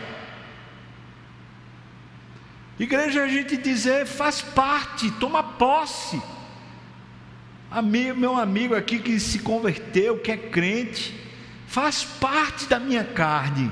Igreja, 2.78 3.24
a 3.24 3.28
gente 3.28 3.56
dizer, 3.56 4.06
faz 4.06 4.40
parte, 4.40 5.10
toma 5.12 5.42
posse. 5.42 6.22
Amigo, 7.68 8.16
meu 8.16 8.36
amigo 8.36 8.74
aqui 8.74 9.00
que 9.00 9.18
se 9.18 9.40
converteu, 9.40 10.18
que 10.18 10.30
é 10.30 10.36
crente, 10.36 11.12
faz 11.66 12.04
parte 12.04 12.66
da 12.66 12.78
minha 12.78 13.02
carne. 13.02 13.70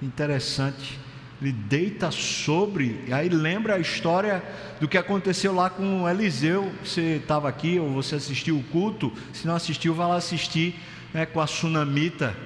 Interessante, 0.00 0.98
ele 1.42 1.50
deita 1.50 2.12
sobre, 2.12 3.04
aí 3.10 3.28
lembra 3.28 3.74
a 3.74 3.78
história 3.80 4.40
do 4.80 4.86
que 4.86 4.96
aconteceu 4.96 5.52
lá 5.52 5.68
com 5.68 6.08
Eliseu. 6.08 6.72
Você 6.84 7.16
estava 7.16 7.48
aqui 7.48 7.76
ou 7.76 7.90
você 7.90 8.14
assistiu 8.14 8.56
o 8.56 8.62
culto? 8.62 9.12
Se 9.32 9.48
não 9.48 9.56
assistiu, 9.56 9.94
vá 9.94 10.06
lá 10.06 10.16
assistir 10.16 10.76
né, 11.12 11.26
com 11.26 11.40
a 11.40 11.46
sunamita. 11.48 12.36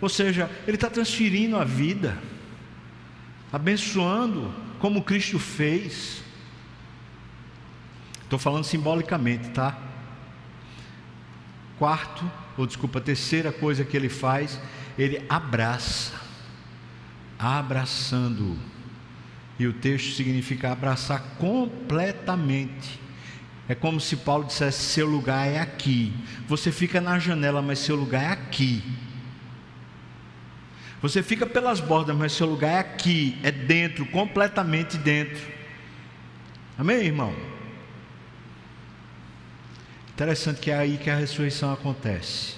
Ou 0.00 0.08
seja, 0.08 0.50
ele 0.66 0.76
está 0.76 0.90
transferindo 0.90 1.56
a 1.56 1.62
vida 1.62 2.18
abençoando 3.52 4.52
como 4.78 5.02
Cristo 5.02 5.38
fez. 5.38 6.22
Estou 8.22 8.38
falando 8.38 8.64
simbolicamente, 8.64 9.50
tá? 9.50 9.78
Quarto, 11.78 12.28
ou 12.56 12.66
desculpa, 12.66 13.00
terceira 13.00 13.52
coisa 13.52 13.84
que 13.84 13.96
ele 13.96 14.08
faz, 14.08 14.58
ele 14.98 15.24
abraça, 15.28 16.14
abraçando. 17.38 18.56
E 19.58 19.66
o 19.66 19.72
texto 19.72 20.16
significa 20.16 20.72
abraçar 20.72 21.20
completamente. 21.38 23.00
É 23.68 23.74
como 23.74 24.00
se 24.00 24.16
Paulo 24.16 24.44
dissesse: 24.44 24.82
seu 24.82 25.06
lugar 25.06 25.46
é 25.46 25.60
aqui. 25.60 26.12
Você 26.48 26.72
fica 26.72 27.00
na 27.00 27.18
janela, 27.18 27.60
mas 27.60 27.80
seu 27.80 27.96
lugar 27.96 28.22
é 28.22 28.28
aqui. 28.28 28.82
Você 31.02 31.20
fica 31.20 31.44
pelas 31.44 31.80
bordas, 31.80 32.16
mas 32.16 32.32
seu 32.32 32.46
lugar 32.46 32.70
é 32.70 32.78
aqui, 32.78 33.36
é 33.42 33.50
dentro, 33.50 34.06
completamente 34.06 34.96
dentro. 34.96 35.42
Amém, 36.78 37.06
irmão? 37.06 37.34
Interessante 40.14 40.60
que 40.60 40.70
é 40.70 40.78
aí 40.78 40.96
que 40.96 41.10
a 41.10 41.16
ressurreição 41.16 41.72
acontece. 41.72 42.54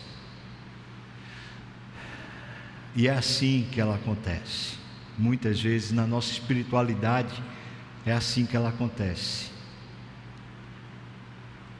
E 2.94 3.08
é 3.08 3.12
assim 3.12 3.66
que 3.72 3.80
ela 3.80 3.94
acontece. 3.94 4.74
Muitas 5.16 5.60
vezes 5.60 5.90
na 5.90 6.06
nossa 6.06 6.30
espiritualidade 6.30 7.42
é 8.04 8.12
assim 8.12 8.44
que 8.44 8.54
ela 8.54 8.68
acontece. 8.68 9.54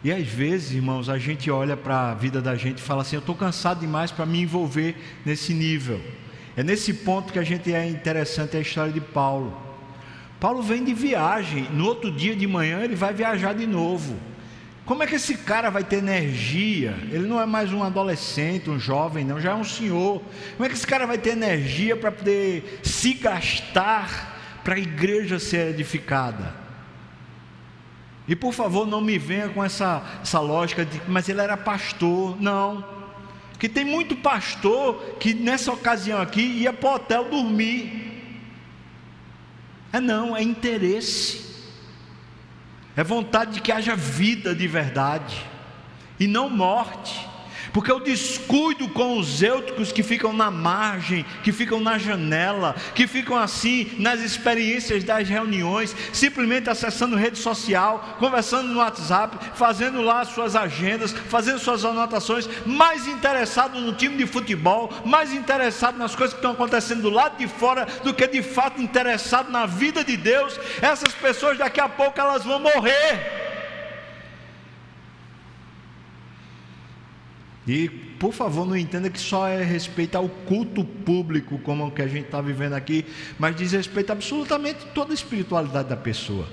E 0.03 0.11
às 0.11 0.27
vezes, 0.27 0.73
irmãos, 0.73 1.09
a 1.09 1.19
gente 1.19 1.51
olha 1.51 1.77
para 1.77 2.11
a 2.11 2.15
vida 2.15 2.41
da 2.41 2.57
gente 2.57 2.79
e 2.79 2.83
fala 2.83 3.03
assim: 3.03 3.17
eu 3.17 3.21
estou 3.21 3.35
cansado 3.35 3.81
demais 3.81 4.11
para 4.11 4.25
me 4.25 4.41
envolver 4.41 4.97
nesse 5.27 5.53
nível. 5.53 6.01
É 6.57 6.63
nesse 6.63 6.93
ponto 6.93 7.33
que 7.33 7.39
a 7.39 7.43
gente 7.43 7.73
é 7.73 7.87
interessante 7.87 8.57
a 8.57 8.61
história 8.61 8.93
de 8.93 9.01
Paulo. 9.01 9.57
Paulo 10.39 10.63
vem 10.63 10.85
de 10.85 10.95
viagem, 10.95 11.69
no 11.73 11.87
outro 11.87 12.11
dia 12.11 12.37
de 12.37 12.47
manhã 12.47 12.81
ele 12.81 12.95
vai 12.95 13.13
viajar 13.13 13.55
de 13.55 13.67
novo. 13.67 14.17
Como 14.85 15.03
é 15.03 15.07
que 15.07 15.15
esse 15.15 15.39
cara 15.39 15.71
vai 15.71 15.83
ter 15.83 15.97
energia? 15.97 16.95
Ele 17.11 17.27
não 17.27 17.41
é 17.41 17.47
mais 17.47 17.73
um 17.73 17.83
adolescente, 17.83 18.69
um 18.69 18.79
jovem, 18.79 19.25
não, 19.25 19.41
já 19.41 19.53
é 19.53 19.55
um 19.55 19.65
senhor. 19.65 20.21
Como 20.57 20.67
é 20.67 20.69
que 20.69 20.75
esse 20.75 20.87
cara 20.87 21.07
vai 21.07 21.17
ter 21.17 21.31
energia 21.31 21.97
para 21.97 22.13
poder 22.13 22.81
se 22.83 23.15
gastar 23.15 24.61
para 24.63 24.75
a 24.75 24.79
igreja 24.79 25.39
ser 25.39 25.71
edificada? 25.71 26.55
E 28.29 28.37
por 28.37 28.53
favor, 28.53 28.87
não 28.87 29.01
me 29.01 29.19
venha 29.19 29.49
com 29.49 29.65
essa, 29.65 30.03
essa 30.23 30.41
lógica 30.41 30.85
de, 30.85 31.01
mas 31.09 31.29
ele 31.29 31.41
era 31.41 31.57
pastor. 31.57 32.41
Não. 32.41 32.85
Que 33.59 33.69
tem 33.69 33.85
muito 33.85 34.17
pastor 34.17 35.17
que 35.19 35.33
nessa 35.33 35.73
ocasião 35.73 36.21
aqui 36.21 36.43
ia 36.43 36.73
para 36.73 36.91
o 36.91 36.95
hotel 36.95 37.31
dormir. 37.31 38.03
É 39.93 40.01
não, 40.01 40.37
é 40.37 40.43
interesse. 40.43 41.45
É 42.97 43.03
vontade 43.03 43.55
de 43.55 43.61
que 43.61 43.73
haja 43.73 43.97
vida 43.97 44.55
de 44.55 44.69
verdade 44.69 45.45
e 46.19 46.27
não 46.27 46.49
morte 46.49 47.29
porque 47.75 47.91
o 47.91 47.99
descuido 47.99 48.89
com 48.89 49.19
os 49.19 49.43
eúticos 49.43 49.91
que 49.91 50.05
ficam 50.05 50.33
na 50.33 50.49
margem, 50.49 51.27
que 51.43 51.51
ficam 51.51 51.81
na 51.81 51.99
janela, 51.99 52.77
que 52.95 53.05
ficam 53.09 53.37
assim 53.37 53.91
nas 53.99 54.21
experiências 54.21 55.03
das 55.03 55.29
reuniões, 55.29 55.95
simplesmente 56.13 56.71
acessando 56.71 57.17
rede 57.17 57.37
social, 57.37 58.17
conversando 58.21 58.69
no 58.69 58.79
WhatsApp, 58.79 59.37
fazendo 59.57 60.01
lá 60.03 60.25
suas 60.25 60.55
agendas, 60.55 61.11
fazendo 61.11 61.59
suas 61.59 61.85
anotações, 61.85 62.49
mais 62.65 63.09
interessado 63.09 63.81
no 63.81 63.93
time 63.93 64.17
de 64.19 64.27
futebol, 64.27 64.89
mais 65.05 65.33
interessado 65.33 65.99
nas 65.99 66.15
coisas 66.15 66.33
que 66.33 66.39
estão 66.39 66.53
acontecendo 66.53 67.03
do 67.03 67.11
lado 67.11 67.37
de 67.39 67.49
fora 67.49 67.89
do 68.05 68.15
que 68.15 68.29
de 68.29 68.41
fato 68.41 68.81
interessado 68.81 69.51
na 69.51 69.67
vida 69.67 70.05
de 70.05 70.17
Deus, 70.17 70.61
essas 70.81 71.13
pessoas 71.13 71.59
daqui 71.59 71.81
a 71.81 71.89
pouco 71.89 72.21
elas 72.21 72.45
vão 72.45 72.61
morrer. 72.61 73.44
E, 77.67 77.89
por 77.89 78.33
favor, 78.33 78.67
não 78.67 78.77
entenda 78.77 79.09
que 79.09 79.19
só 79.19 79.49
é 79.49 79.63
respeito 79.63 80.17
ao 80.17 80.29
culto 80.29 80.85
público, 80.85 81.59
como 81.59 81.87
o 81.87 81.91
que 81.91 82.03
a 82.03 82.07
gente 82.07 82.27
está 82.27 82.41
vivendo 82.41 82.75
aqui, 82.75 83.07
mas 83.39 83.57
diz 83.57 83.73
respeito 83.73 84.13
absolutamente 84.13 84.85
toda 84.95 85.13
a 85.13 85.15
espiritualidade 85.15 85.89
da 85.89 85.97
pessoa. 85.97 86.47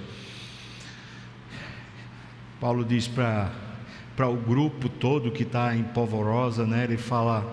Paulo 2.62 2.86
diz 2.86 3.08
para 3.08 4.30
o 4.30 4.36
grupo 4.36 4.88
todo 4.88 5.32
que 5.32 5.44
está 5.44 5.76
em 5.76 5.84
polvorosa, 5.84 6.66
né, 6.66 6.86
ele 6.86 6.98
fala: 6.98 7.46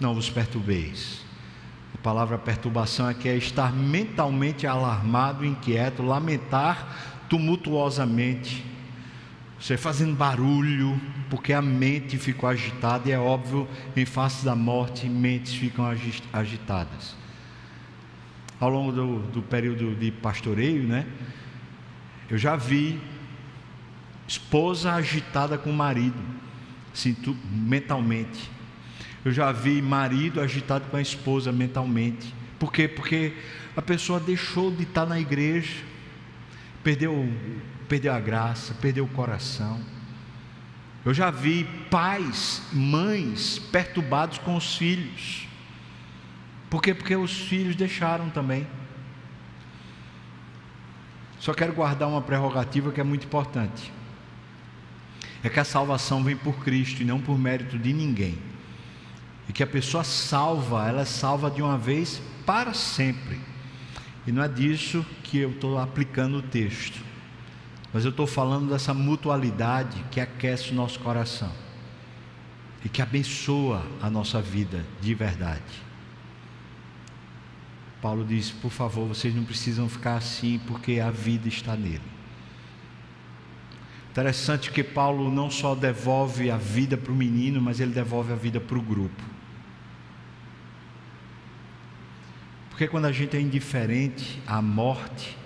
Não 0.00 0.14
vos 0.14 0.30
perturbeis. 0.30 1.22
A 1.94 1.98
palavra 1.98 2.38
perturbação 2.38 3.08
aqui 3.08 3.28
é 3.28 3.36
estar 3.36 3.72
mentalmente 3.72 4.66
alarmado, 4.66 5.44
inquieto, 5.44 6.02
lamentar 6.02 7.24
tumultuosamente 7.28 8.71
você 9.62 9.76
fazendo 9.76 10.16
barulho, 10.16 11.00
porque 11.30 11.52
a 11.52 11.62
mente 11.62 12.18
ficou 12.18 12.48
agitada, 12.48 13.08
e 13.08 13.12
é 13.12 13.18
óbvio, 13.18 13.68
em 13.96 14.04
face 14.04 14.44
da 14.44 14.56
morte, 14.56 15.06
mentes 15.06 15.54
ficam 15.54 15.84
agitadas. 16.32 17.14
Ao 18.58 18.68
longo 18.68 18.90
do, 18.90 19.18
do 19.20 19.40
período 19.40 19.94
de 19.94 20.10
pastoreio, 20.10 20.82
né? 20.82 21.06
Eu 22.28 22.36
já 22.36 22.56
vi 22.56 23.00
esposa 24.26 24.94
agitada 24.94 25.56
com 25.56 25.70
o 25.70 25.72
marido, 25.72 26.18
tu, 27.22 27.36
mentalmente. 27.48 28.50
Eu 29.24 29.30
já 29.30 29.52
vi 29.52 29.80
marido 29.80 30.40
agitado 30.40 30.86
com 30.90 30.96
a 30.96 31.00
esposa 31.00 31.52
mentalmente. 31.52 32.34
Por 32.58 32.72
quê? 32.72 32.88
Porque 32.88 33.34
a 33.76 33.82
pessoa 33.82 34.18
deixou 34.18 34.72
de 34.72 34.82
estar 34.82 35.06
na 35.06 35.20
igreja, 35.20 35.84
perdeu 36.82 37.28
perdeu 37.92 38.14
a 38.14 38.20
graça, 38.20 38.72
perdeu 38.80 39.04
o 39.04 39.08
coração. 39.08 39.78
Eu 41.04 41.12
já 41.12 41.30
vi 41.30 41.64
pais, 41.90 42.62
mães 42.72 43.58
perturbados 43.58 44.38
com 44.38 44.56
os 44.56 44.76
filhos. 44.76 45.46
Por 46.70 46.80
quê? 46.80 46.94
Porque 46.94 47.14
os 47.14 47.38
filhos 47.38 47.76
deixaram 47.76 48.30
também. 48.30 48.66
Só 51.38 51.52
quero 51.52 51.74
guardar 51.74 52.08
uma 52.08 52.22
prerrogativa 52.22 52.90
que 52.90 52.98
é 53.00 53.04
muito 53.04 53.26
importante. 53.26 53.92
é 55.44 55.50
que 55.50 55.60
a 55.60 55.64
salvação 55.64 56.24
vem 56.24 56.34
por 56.34 56.64
Cristo 56.64 57.02
e 57.02 57.04
não 57.04 57.20
por 57.20 57.38
mérito 57.38 57.78
de 57.78 57.92
ninguém. 57.92 58.38
E 59.50 59.52
que 59.52 59.62
a 59.62 59.66
pessoa 59.66 60.02
salva, 60.02 60.88
ela 60.88 61.02
é 61.02 61.04
salva 61.04 61.50
de 61.50 61.60
uma 61.60 61.76
vez 61.76 62.22
para 62.46 62.72
sempre. 62.72 63.38
E 64.26 64.32
não 64.32 64.42
é 64.42 64.48
disso 64.48 65.04
que 65.24 65.36
eu 65.36 65.50
estou 65.50 65.78
aplicando 65.78 66.38
o 66.38 66.42
texto, 66.42 67.11
mas 67.92 68.04
eu 68.04 68.10
estou 68.10 68.26
falando 68.26 68.70
dessa 68.70 68.94
mutualidade 68.94 70.02
que 70.10 70.20
aquece 70.20 70.70
o 70.70 70.74
nosso 70.74 70.98
coração 71.00 71.52
e 72.84 72.88
que 72.88 73.02
abençoa 73.02 73.84
a 74.00 74.08
nossa 74.08 74.40
vida 74.40 74.84
de 75.00 75.14
verdade. 75.14 75.62
Paulo 78.00 78.24
diz: 78.24 78.50
por 78.50 78.70
favor, 78.70 79.06
vocês 79.06 79.34
não 79.34 79.44
precisam 79.44 79.88
ficar 79.88 80.16
assim, 80.16 80.60
porque 80.66 80.98
a 80.98 81.10
vida 81.10 81.48
está 81.48 81.76
nele. 81.76 82.00
Interessante 84.10 84.70
que 84.70 84.82
Paulo 84.82 85.30
não 85.30 85.50
só 85.50 85.74
devolve 85.74 86.50
a 86.50 86.56
vida 86.56 86.98
para 86.98 87.12
o 87.12 87.14
menino, 87.14 87.62
mas 87.62 87.80
ele 87.80 87.92
devolve 87.92 88.32
a 88.32 88.36
vida 88.36 88.60
para 88.60 88.76
o 88.76 88.82
grupo. 88.82 89.22
Porque 92.68 92.88
quando 92.88 93.06
a 93.06 93.12
gente 93.12 93.36
é 93.36 93.40
indiferente 93.40 94.42
à 94.46 94.60
morte, 94.60 95.38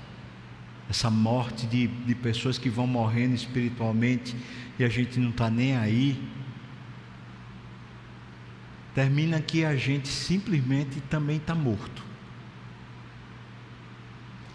essa 0.89 1.11
morte 1.11 1.67
de, 1.67 1.87
de 1.87 2.15
pessoas 2.15 2.59
que 2.59 2.69
vão 2.69 2.87
morrendo 2.87 3.35
espiritualmente 3.35 4.37
e 4.79 4.85
a 4.85 4.89
gente 4.89 5.19
não 5.19 5.31
está 5.31 5.51
nem 5.51 5.77
aí, 5.77 6.23
termina 8.95 9.41
que 9.41 9.65
a 9.65 9.77
gente 9.77 10.09
simplesmente 10.09 11.01
também 11.03 11.37
está 11.37 11.55
morto. 11.55 12.05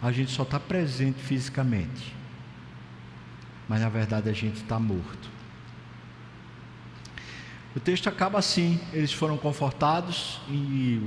A 0.01 0.11
gente 0.11 0.31
só 0.31 0.43
está 0.43 0.59
presente 0.59 1.19
fisicamente, 1.19 2.15
mas 3.67 3.81
na 3.81 3.89
verdade 3.89 4.29
a 4.29 4.33
gente 4.33 4.55
está 4.55 4.79
morto. 4.79 5.29
O 7.75 7.79
texto 7.79 8.07
acaba 8.07 8.39
assim: 8.39 8.79
eles 8.91 9.13
foram 9.13 9.37
confortados 9.37 10.41
e 10.49 10.99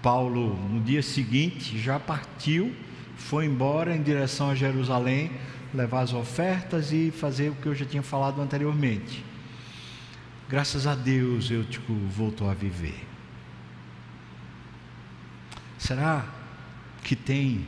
Paulo, 0.00 0.56
no 0.68 0.80
dia 0.80 1.02
seguinte, 1.02 1.78
já 1.78 1.98
partiu, 1.98 2.74
foi 3.22 3.46
embora 3.46 3.94
em 3.96 4.02
direção 4.02 4.50
a 4.50 4.54
Jerusalém, 4.54 5.30
levar 5.72 6.02
as 6.02 6.12
ofertas 6.12 6.92
e 6.92 7.10
fazer 7.10 7.50
o 7.50 7.54
que 7.54 7.66
eu 7.66 7.74
já 7.74 7.86
tinha 7.86 8.02
falado 8.02 8.40
anteriormente. 8.42 9.24
Graças 10.48 10.86
a 10.86 10.94
Deus, 10.94 11.50
Eutico 11.50 11.94
voltou 11.94 12.50
a 12.50 12.54
viver. 12.54 13.06
Será 15.78 16.26
que 17.02 17.16
tem 17.16 17.66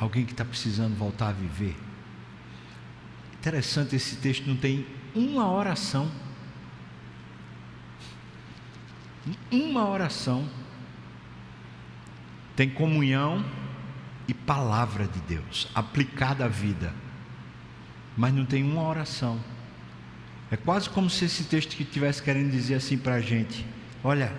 alguém 0.00 0.24
que 0.24 0.32
está 0.32 0.44
precisando 0.44 0.96
voltar 0.96 1.28
a 1.28 1.32
viver? 1.32 1.76
Interessante, 3.34 3.96
esse 3.96 4.16
texto 4.16 4.46
não 4.46 4.56
tem 4.56 4.86
uma 5.14 5.50
oração. 5.52 6.10
Uma 9.50 9.86
oração. 9.88 10.48
Tem 12.54 12.70
comunhão 12.70 13.44
e 14.28 14.34
palavra 14.34 15.06
de 15.06 15.20
Deus 15.20 15.68
aplicada 15.74 16.44
à 16.44 16.48
vida, 16.48 16.92
mas 18.16 18.32
não 18.34 18.44
tem 18.44 18.62
uma 18.62 18.82
oração. 18.82 19.40
É 20.50 20.56
quase 20.56 20.88
como 20.88 21.10
se 21.10 21.24
esse 21.24 21.44
texto 21.44 21.76
que 21.76 21.82
estivesse 21.82 22.22
querendo 22.22 22.50
dizer 22.50 22.74
assim 22.74 22.96
para 22.96 23.14
a 23.14 23.20
gente: 23.20 23.66
olha, 24.02 24.32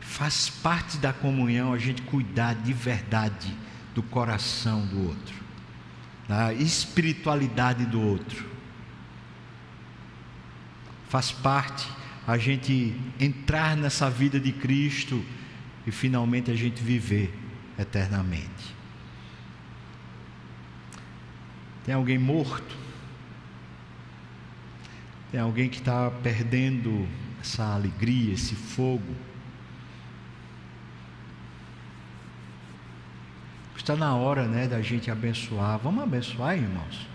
faz 0.00 0.48
parte 0.48 0.98
da 0.98 1.12
comunhão 1.12 1.72
a 1.72 1.78
gente 1.78 2.02
cuidar 2.02 2.54
de 2.54 2.72
verdade 2.72 3.54
do 3.94 4.02
coração 4.02 4.86
do 4.86 5.08
outro, 5.08 5.34
da 6.28 6.52
espiritualidade 6.52 7.86
do 7.86 8.00
outro. 8.00 8.46
Faz 11.08 11.32
parte 11.32 11.88
a 12.26 12.36
gente 12.36 12.94
entrar 13.18 13.74
nessa 13.74 14.10
vida 14.10 14.38
de 14.38 14.52
Cristo 14.52 15.24
e 15.86 15.90
finalmente 15.90 16.50
a 16.50 16.54
gente 16.54 16.82
viver 16.82 17.32
eternamente. 17.78 18.76
Tem 21.84 21.94
alguém 21.94 22.18
morto? 22.18 22.76
Tem 25.30 25.40
alguém 25.40 25.68
que 25.68 25.78
está 25.78 26.10
perdendo 26.10 27.08
essa 27.40 27.74
alegria, 27.74 28.34
esse 28.34 28.54
fogo. 28.54 29.14
Está 33.76 33.96
na 33.96 34.14
hora, 34.14 34.46
né, 34.46 34.66
da 34.66 34.82
gente 34.82 35.10
abençoar. 35.10 35.78
Vamos 35.78 36.02
abençoar, 36.02 36.58
irmãos. 36.58 37.08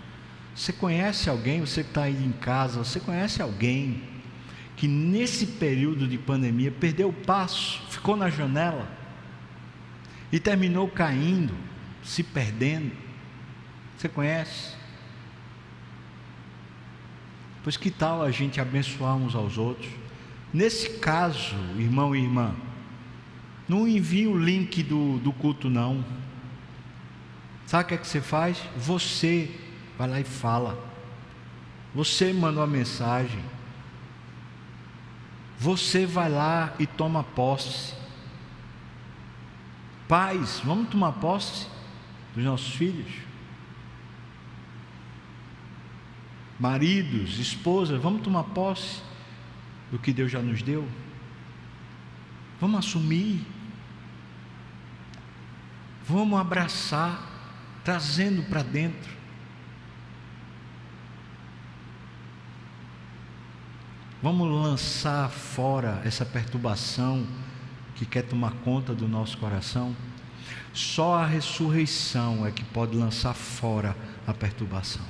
Você 0.56 0.72
conhece 0.72 1.30
alguém? 1.30 1.60
Você 1.60 1.84
que 1.84 1.90
está 1.90 2.02
aí 2.02 2.24
em 2.24 2.32
casa, 2.32 2.82
você 2.82 2.98
conhece 2.98 3.40
alguém 3.40 4.02
que 4.76 4.88
nesse 4.88 5.46
período 5.46 6.08
de 6.08 6.18
pandemia 6.18 6.72
perdeu 6.72 7.10
o 7.10 7.12
passo, 7.12 7.80
ficou 7.90 8.16
na 8.16 8.28
janela 8.28 9.03
e 10.32 10.38
terminou 10.40 10.88
caindo, 10.88 11.54
se 12.02 12.22
perdendo? 12.22 12.92
Você 13.96 14.08
conhece? 14.08 14.74
Pois 17.62 17.76
que 17.76 17.90
tal 17.90 18.22
a 18.22 18.30
gente 18.30 18.60
abençoar 18.60 19.16
uns 19.16 19.34
aos 19.34 19.56
outros? 19.56 19.90
Nesse 20.52 20.98
caso, 20.98 21.56
irmão 21.78 22.14
e 22.14 22.20
irmã, 22.20 22.54
não 23.68 23.88
envie 23.88 24.26
o 24.26 24.38
link 24.38 24.82
do, 24.82 25.18
do 25.18 25.32
culto, 25.32 25.70
não. 25.70 26.04
Sabe 27.66 27.84
o 27.84 27.86
que 27.88 27.94
é 27.94 27.96
que 27.96 28.06
você 28.06 28.20
faz? 28.20 28.62
Você 28.76 29.50
vai 29.96 30.08
lá 30.08 30.20
e 30.20 30.24
fala. 30.24 30.78
Você 31.94 32.32
manda 32.32 32.60
uma 32.60 32.66
mensagem. 32.66 33.42
Você 35.58 36.04
vai 36.04 36.28
lá 36.28 36.74
e 36.78 36.86
toma 36.86 37.24
posse. 37.24 37.94
Pais, 40.08 40.60
vamos 40.64 40.88
tomar 40.88 41.12
posse 41.12 41.66
dos 42.34 42.44
nossos 42.44 42.74
filhos. 42.74 43.24
maridos, 46.58 47.38
esposas, 47.38 48.00
vamos 48.00 48.22
tomar 48.22 48.44
posse 48.44 49.02
do 49.90 49.98
que 49.98 50.12
Deus 50.12 50.30
já 50.30 50.40
nos 50.40 50.62
deu. 50.62 50.88
Vamos 52.60 52.78
assumir. 52.78 53.44
Vamos 56.06 56.38
abraçar, 56.38 57.20
trazendo 57.84 58.42
para 58.44 58.62
dentro. 58.62 59.12
Vamos 64.22 64.50
lançar 64.50 65.28
fora 65.28 66.00
essa 66.04 66.24
perturbação 66.24 67.26
que 67.94 68.04
quer 68.04 68.22
tomar 68.22 68.52
conta 68.64 68.94
do 68.94 69.06
nosso 69.06 69.38
coração. 69.38 69.94
Só 70.72 71.14
a 71.14 71.26
ressurreição 71.26 72.46
é 72.46 72.50
que 72.50 72.64
pode 72.64 72.96
lançar 72.96 73.34
fora 73.34 73.96
a 74.26 74.34
perturbação. 74.34 75.04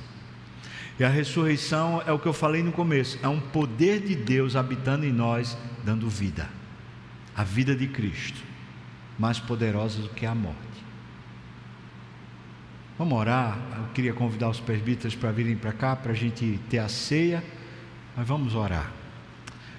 E 0.99 1.03
a 1.03 1.09
ressurreição 1.09 2.01
é 2.05 2.11
o 2.11 2.19
que 2.19 2.27
eu 2.27 2.33
falei 2.33 2.63
no 2.63 2.71
começo: 2.71 3.19
é 3.21 3.27
um 3.27 3.39
poder 3.39 3.99
de 3.99 4.15
Deus 4.15 4.55
habitando 4.55 5.05
em 5.05 5.11
nós, 5.11 5.57
dando 5.83 6.09
vida. 6.09 6.49
A 7.35 7.43
vida 7.43 7.75
de 7.75 7.87
Cristo, 7.87 8.41
mais 9.19 9.39
poderosa 9.39 10.01
do 10.01 10.09
que 10.09 10.25
a 10.25 10.33
morte. 10.33 10.59
Vamos 12.97 13.17
orar. 13.17 13.59
Eu 13.77 13.87
queria 13.93 14.13
convidar 14.13 14.49
os 14.49 14.61
presbíteros 14.61 15.15
para 15.15 15.31
virem 15.31 15.57
para 15.57 15.73
cá, 15.73 15.97
para 15.97 16.13
a 16.13 16.15
gente 16.15 16.59
ter 16.69 16.79
a 16.79 16.87
ceia, 16.87 17.43
mas 18.15 18.25
vamos 18.25 18.55
orar. 18.55 18.89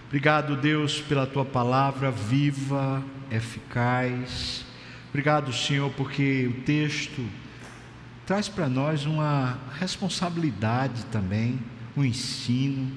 Obrigado, 0.06 0.56
Deus, 0.56 1.00
pela 1.00 1.26
tua 1.26 1.44
palavra 1.44 2.12
viva, 2.12 3.02
eficaz. 3.28 4.64
Obrigado, 5.08 5.52
Senhor, 5.52 5.90
porque 5.96 6.46
o 6.46 6.62
texto 6.62 7.26
traz 8.24 8.48
para 8.48 8.68
nós 8.68 9.04
uma 9.04 9.58
responsabilidade 9.80 11.04
também, 11.06 11.58
um 11.96 12.04
ensino. 12.04 12.92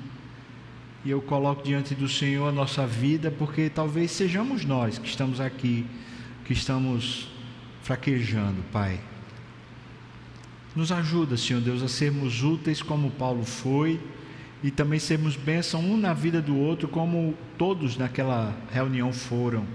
E 1.04 1.10
eu 1.10 1.20
coloco 1.20 1.64
diante 1.64 1.96
do 1.96 2.08
Senhor 2.08 2.48
a 2.48 2.52
nossa 2.52 2.86
vida, 2.86 3.32
porque 3.32 3.72
talvez 3.72 4.12
sejamos 4.12 4.64
nós 4.64 5.00
que 5.00 5.10
estamos 5.10 5.42
aqui, 5.42 5.88
que 6.46 6.54
estamos 6.54 7.28
fraquejando, 7.82 8.62
Pai. 8.72 9.00
Nos 10.76 10.92
ajuda, 10.92 11.36
Senhor 11.36 11.62
Deus, 11.62 11.82
a 11.82 11.88
sermos 11.88 12.44
úteis 12.44 12.84
como 12.84 13.10
Paulo 13.10 13.44
foi 13.44 14.00
e 14.64 14.70
também 14.70 15.00
sermos 15.00 15.36
bênção 15.36 15.82
um 15.82 15.98
na 15.98 16.14
vida 16.14 16.42
do 16.42 16.58
outro, 16.58 16.88
como 16.88 17.34
todos 17.58 17.98
naquela 17.98 18.56
reunião 18.72 19.14
foram. 19.14 19.66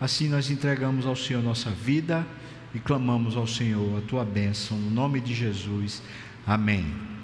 Assim 0.00 0.28
nós 0.28 0.50
entregamos 0.50 1.06
ao 1.06 1.16
Senhor 1.16 1.42
nossa 1.42 1.70
vida 1.70 2.26
e 2.74 2.78
clamamos 2.78 3.36
ao 3.36 3.46
Senhor 3.46 3.98
a 3.98 4.00
tua 4.02 4.24
bênção, 4.24 4.76
no 4.76 4.90
nome 4.90 5.20
de 5.20 5.34
Jesus. 5.34 6.02
Amém. 6.46 7.04